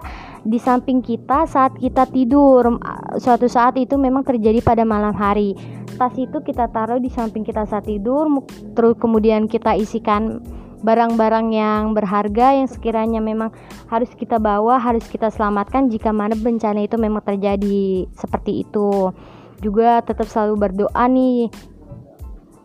di 0.48 0.56
samping 0.58 1.04
kita 1.04 1.44
saat 1.44 1.76
kita 1.76 2.08
tidur. 2.08 2.80
Suatu 3.20 3.52
saat 3.52 3.76
itu 3.76 4.00
memang 4.00 4.24
terjadi 4.24 4.64
pada 4.64 4.88
malam 4.88 5.12
hari. 5.12 5.54
Tas 6.00 6.16
itu 6.16 6.40
kita 6.40 6.72
taruh 6.72 7.04
di 7.04 7.12
samping 7.12 7.44
kita 7.44 7.68
saat 7.68 7.90
tidur, 7.90 8.30
terus 8.78 8.96
kemudian 9.02 9.50
kita 9.50 9.76
isikan 9.76 10.40
barang-barang 10.86 11.48
yang 11.58 11.98
berharga 11.98 12.54
yang 12.54 12.70
sekiranya 12.70 13.18
memang 13.18 13.50
harus 13.90 14.08
kita 14.14 14.38
bawa, 14.38 14.78
harus 14.78 15.04
kita 15.10 15.34
selamatkan 15.34 15.90
jika 15.90 16.14
mana 16.14 16.38
bencana 16.38 16.86
itu 16.86 17.02
memang 17.02 17.26
terjadi 17.26 18.06
seperti 18.14 18.62
itu. 18.62 19.10
Juga 19.58 20.06
tetap 20.06 20.30
selalu 20.30 20.70
berdoa 20.70 21.04
nih. 21.10 21.50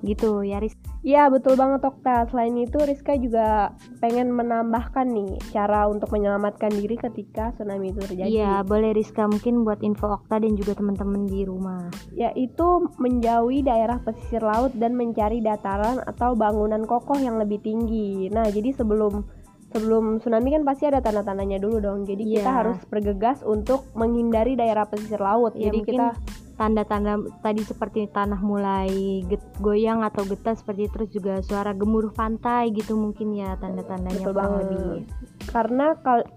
Gitu 0.05 0.45
ya, 0.45 0.61
Riz. 0.61 0.77
Iya 1.03 1.27
betul 1.35 1.59
banget 1.59 1.83
Okta. 1.83 2.31
Selain 2.31 2.55
itu 2.55 2.79
Rizka 2.79 3.19
juga 3.19 3.75
pengen 3.99 4.31
menambahkan 4.31 5.11
nih 5.11 5.35
cara 5.51 5.91
untuk 5.91 6.15
menyelamatkan 6.15 6.71
diri 6.71 6.95
ketika 6.95 7.51
tsunami 7.59 7.91
itu 7.91 8.01
terjadi. 8.07 8.31
Iya 8.31 8.63
boleh 8.63 8.95
Rizka 8.95 9.27
mungkin 9.27 9.67
buat 9.67 9.83
info 9.83 10.15
Okta 10.15 10.39
dan 10.39 10.55
juga 10.55 10.79
teman-teman 10.79 11.27
di 11.27 11.43
rumah. 11.43 11.91
Yaitu 12.15 12.87
menjauhi 13.03 13.67
daerah 13.67 13.99
pesisir 13.99 14.47
laut 14.47 14.71
dan 14.79 14.95
mencari 14.95 15.43
dataran 15.43 15.99
atau 16.07 16.39
bangunan 16.39 16.87
kokoh 16.87 17.19
yang 17.19 17.35
lebih 17.35 17.59
tinggi. 17.59 18.31
Nah 18.31 18.47
jadi 18.47 18.71
sebelum 18.71 19.27
sebelum 19.75 20.21
tsunami 20.21 20.55
kan 20.55 20.63
pasti 20.63 20.87
ada 20.87 21.03
tanda-tandanya 21.03 21.59
dulu 21.59 21.83
dong. 21.83 22.07
Jadi 22.07 22.23
yeah. 22.31 22.35
kita 22.39 22.51
iya. 22.51 22.59
harus 22.63 22.79
bergegas 22.87 23.39
untuk 23.43 23.91
menghindari 23.99 24.55
daerah 24.55 24.87
pesisir 24.87 25.19
laut. 25.19 25.57
Ya, 25.59 25.73
Jadi 25.73 25.79
kita 25.83 26.15
tanda-tanda 26.57 27.19
tadi 27.41 27.65
seperti 27.65 28.09
tanah 28.13 28.39
mulai 28.41 29.23
get, 29.27 29.43
goyang 29.59 30.05
atau 30.05 30.23
getar 30.29 30.55
seperti 30.55 30.89
terus 30.93 31.09
juga 31.11 31.41
suara 31.41 31.73
gemuruh 31.73 32.13
pantai 32.13 32.71
gitu 32.77 32.95
mungkin 32.95 33.35
ya 33.35 33.57
tanda-tandanya 33.59 34.27
lebih 34.29 35.09
karena 35.51 35.97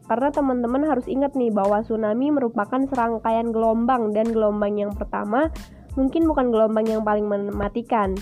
karena 0.09 0.29
teman-teman 0.33 0.83
harus 0.87 1.05
ingat 1.05 1.37
nih 1.37 1.53
bahwa 1.53 1.83
tsunami 1.85 2.33
merupakan 2.33 2.81
serangkaian 2.89 3.53
gelombang 3.53 4.15
dan 4.15 4.31
gelombang 4.31 4.75
yang 4.79 4.91
pertama 4.95 5.51
mungkin 5.95 6.27
bukan 6.27 6.51
gelombang 6.51 6.85
yang 6.87 7.03
paling 7.03 7.25
mematikan. 7.25 8.13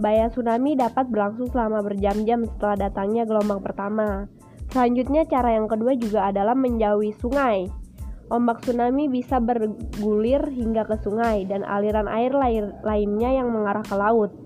Bahaya 0.00 0.32
tsunami 0.32 0.74
dapat 0.74 1.10
berlangsung 1.12 1.52
selama 1.52 1.84
berjam-jam 1.84 2.46
setelah 2.46 2.88
datangnya 2.88 3.28
gelombang 3.28 3.60
pertama. 3.60 4.26
Selanjutnya 4.68 5.24
cara 5.24 5.56
yang 5.56 5.66
kedua 5.66 5.96
juga 5.96 6.28
adalah 6.28 6.52
menjauhi 6.52 7.16
sungai. 7.16 7.68
Ombak 8.28 8.60
tsunami 8.60 9.08
bisa 9.08 9.40
bergulir 9.40 10.44
hingga 10.52 10.84
ke 10.84 11.00
sungai 11.00 11.48
dan 11.48 11.64
aliran 11.64 12.04
air 12.12 12.32
lainnya 12.84 13.30
yang 13.32 13.48
mengarah 13.48 13.80
ke 13.80 13.96
laut. 13.96 14.36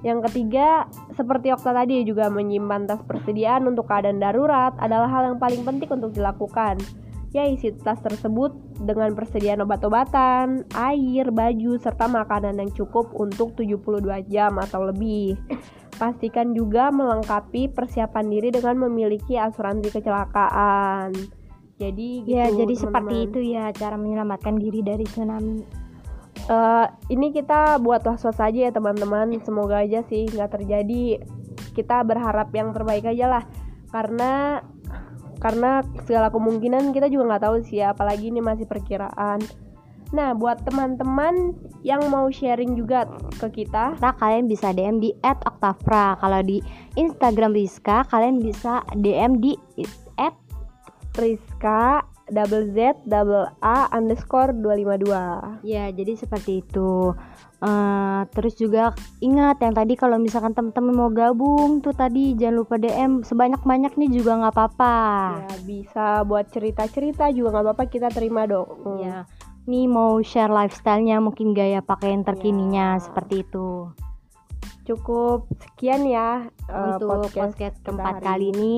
Yang 0.00 0.32
ketiga, 0.32 0.88
seperti 1.12 1.52
Okta 1.52 1.76
tadi 1.76 2.02
juga 2.08 2.32
menyimpan 2.32 2.88
tas 2.88 3.04
persediaan 3.04 3.68
untuk 3.68 3.84
keadaan 3.84 4.16
darurat 4.16 4.72
adalah 4.80 5.12
hal 5.12 5.22
yang 5.32 5.38
paling 5.38 5.60
penting 5.62 5.92
untuk 5.92 6.16
dilakukan. 6.16 6.80
Ya, 7.30 7.46
isi 7.46 7.70
tas 7.78 8.02
tersebut 8.02 8.50
dengan 8.82 9.14
persediaan 9.14 9.62
obat-obatan, 9.62 10.66
air, 10.74 11.30
baju, 11.30 11.78
serta 11.78 12.10
makanan 12.10 12.58
yang 12.58 12.72
cukup 12.74 13.12
untuk 13.14 13.54
72 13.54 14.24
jam 14.26 14.58
atau 14.58 14.88
lebih. 14.88 15.38
Pastikan 15.94 16.56
juga 16.56 16.88
melengkapi 16.90 17.70
persiapan 17.70 18.26
diri 18.32 18.48
dengan 18.50 18.88
memiliki 18.88 19.36
asuransi 19.36 19.94
kecelakaan. 19.94 21.39
Jadi 21.80 22.28
gitu, 22.28 22.36
ya, 22.36 22.52
jadi 22.52 22.76
teman-teman. 22.76 22.84
seperti 22.84 23.16
itu 23.24 23.40
ya 23.56 23.64
cara 23.72 23.96
menyelamatkan 23.96 24.60
diri 24.60 24.84
dari 24.84 25.08
tsunami. 25.08 25.64
Uh, 26.46 26.86
ini 27.08 27.32
kita 27.32 27.80
buat 27.80 28.04
was-was 28.04 28.36
aja 28.36 28.68
ya 28.68 28.70
teman-teman. 28.70 29.32
Semoga 29.40 29.80
aja 29.80 30.04
sih 30.04 30.28
nggak 30.28 30.60
terjadi. 30.60 31.24
Kita 31.72 32.04
berharap 32.04 32.52
yang 32.52 32.76
terbaik 32.76 33.08
aja 33.08 33.40
lah. 33.40 33.44
Karena 33.88 34.60
karena 35.40 35.80
segala 36.04 36.28
kemungkinan 36.28 36.92
kita 36.92 37.08
juga 37.08 37.32
nggak 37.32 37.44
tahu 37.48 37.56
sih 37.64 37.80
ya, 37.80 37.96
apalagi 37.96 38.28
ini 38.28 38.44
masih 38.44 38.68
perkiraan. 38.68 39.40
Nah, 40.10 40.34
buat 40.34 40.66
teman-teman 40.66 41.54
yang 41.86 42.02
mau 42.10 42.26
sharing 42.28 42.74
juga 42.74 43.06
ke 43.38 43.62
kita, 43.62 43.94
nah, 44.02 44.10
kalian 44.18 44.50
bisa 44.50 44.74
DM 44.74 44.98
di 44.98 45.14
@oktafra. 45.22 46.18
Kalau 46.18 46.42
di 46.42 46.58
Instagram 46.98 47.54
Rizka, 47.54 48.02
kalian 48.10 48.42
bisa 48.42 48.82
DM 48.98 49.38
di 49.38 49.54
@rizka 51.16 52.06
double 52.30 52.70
Z 52.70 53.02
double 53.04 53.50
A 53.60 53.90
underscore 53.90 54.54
252 54.54 55.66
ya 55.66 55.90
jadi 55.90 56.12
seperti 56.14 56.62
itu. 56.62 57.14
Uh, 57.60 58.24
terus 58.32 58.56
juga 58.56 58.96
ingat 59.20 59.60
yang 59.60 59.76
tadi 59.76 59.92
kalau 59.92 60.16
misalkan 60.16 60.56
teman-teman 60.56 60.96
mau 60.96 61.10
gabung 61.12 61.84
tuh 61.84 61.92
tadi 61.92 62.32
jangan 62.32 62.64
lupa 62.64 62.80
DM 62.80 63.20
sebanyak-banyak 63.20 64.00
nih 64.00 64.10
juga 64.16 64.40
nggak 64.40 64.54
apa-apa. 64.56 64.96
Ya 65.44 65.56
bisa 65.68 66.06
buat 66.24 66.48
cerita-cerita 66.48 67.28
juga 67.36 67.52
nggak 67.52 67.64
apa-apa 67.68 67.84
kita 67.92 68.08
terima 68.08 68.48
dong. 68.48 68.80
Hmm. 68.80 68.98
ya 69.04 69.16
nih 69.68 69.86
mau 69.86 70.18
share 70.24 70.50
lifestyle-nya 70.50 71.20
mungkin 71.20 71.52
gaya 71.52 71.84
pakaian 71.84 72.24
terkininya 72.24 72.96
ya. 72.96 73.02
seperti 73.04 73.44
itu. 73.44 73.92
Cukup 74.88 75.46
sekian 75.60 76.08
ya 76.08 76.48
uh, 76.72 76.96
untuk 76.96 77.28
podcast, 77.28 77.54
podcast 77.54 77.76
keempat 77.84 78.24
kali 78.24 78.56
ini 78.56 78.74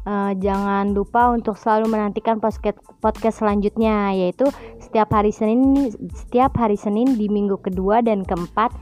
Uh, 0.00 0.32
jangan 0.40 0.96
lupa 0.96 1.28
untuk 1.28 1.60
selalu 1.60 1.92
menantikan 1.92 2.40
podcast 2.40 2.80
podcast 3.04 3.44
selanjutnya 3.44 4.16
yaitu 4.16 4.48
setiap 4.80 5.12
hari 5.12 5.28
Senin 5.28 5.92
setiap 6.16 6.56
hari 6.56 6.80
Senin 6.80 7.20
di 7.20 7.28
minggu 7.28 7.60
kedua 7.60 8.00
dan 8.00 8.24
keempat 8.24 8.72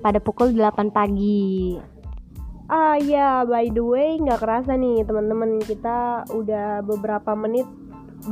pada 0.00 0.16
pukul 0.16 0.56
8 0.56 0.88
pagi. 0.88 1.76
Ah 2.72 2.96
ya, 2.96 3.44
by 3.44 3.68
the 3.68 3.84
way 3.84 4.16
nggak 4.16 4.40
kerasa 4.40 4.72
nih 4.72 5.04
teman-teman 5.04 5.60
kita 5.60 6.24
udah 6.32 6.80
beberapa 6.80 7.36
menit 7.36 7.68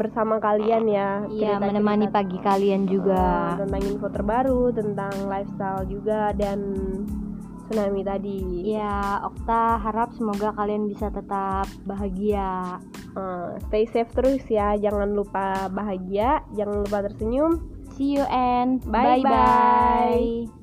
bersama 0.00 0.40
kalian 0.40 0.88
ya. 0.88 1.28
Iya, 1.28 1.60
menemani 1.60 2.08
pagi 2.08 2.38
kalian 2.40 2.88
juga. 2.88 3.54
Uh, 3.58 3.68
tentang 3.68 3.82
info 3.84 4.08
terbaru, 4.08 4.62
tentang 4.72 5.12
lifestyle 5.28 5.84
juga 5.84 6.30
dan 6.32 6.58
tsunami 7.70 8.02
tadi. 8.02 8.66
Ya, 8.66 9.22
Okta 9.22 9.78
harap 9.78 10.10
semoga 10.18 10.50
kalian 10.58 10.90
bisa 10.90 11.06
tetap 11.14 11.70
bahagia. 11.86 12.82
Uh, 13.14 13.54
stay 13.70 13.86
safe 13.86 14.10
terus 14.10 14.42
ya, 14.50 14.74
jangan 14.74 15.14
lupa 15.14 15.70
bahagia, 15.70 16.42
jangan 16.58 16.82
lupa 16.82 17.06
tersenyum. 17.06 17.62
See 17.94 18.18
you 18.18 18.26
and 18.26 18.82
bye 18.90 19.22
bye. 19.22 20.50
bye. 20.50 20.59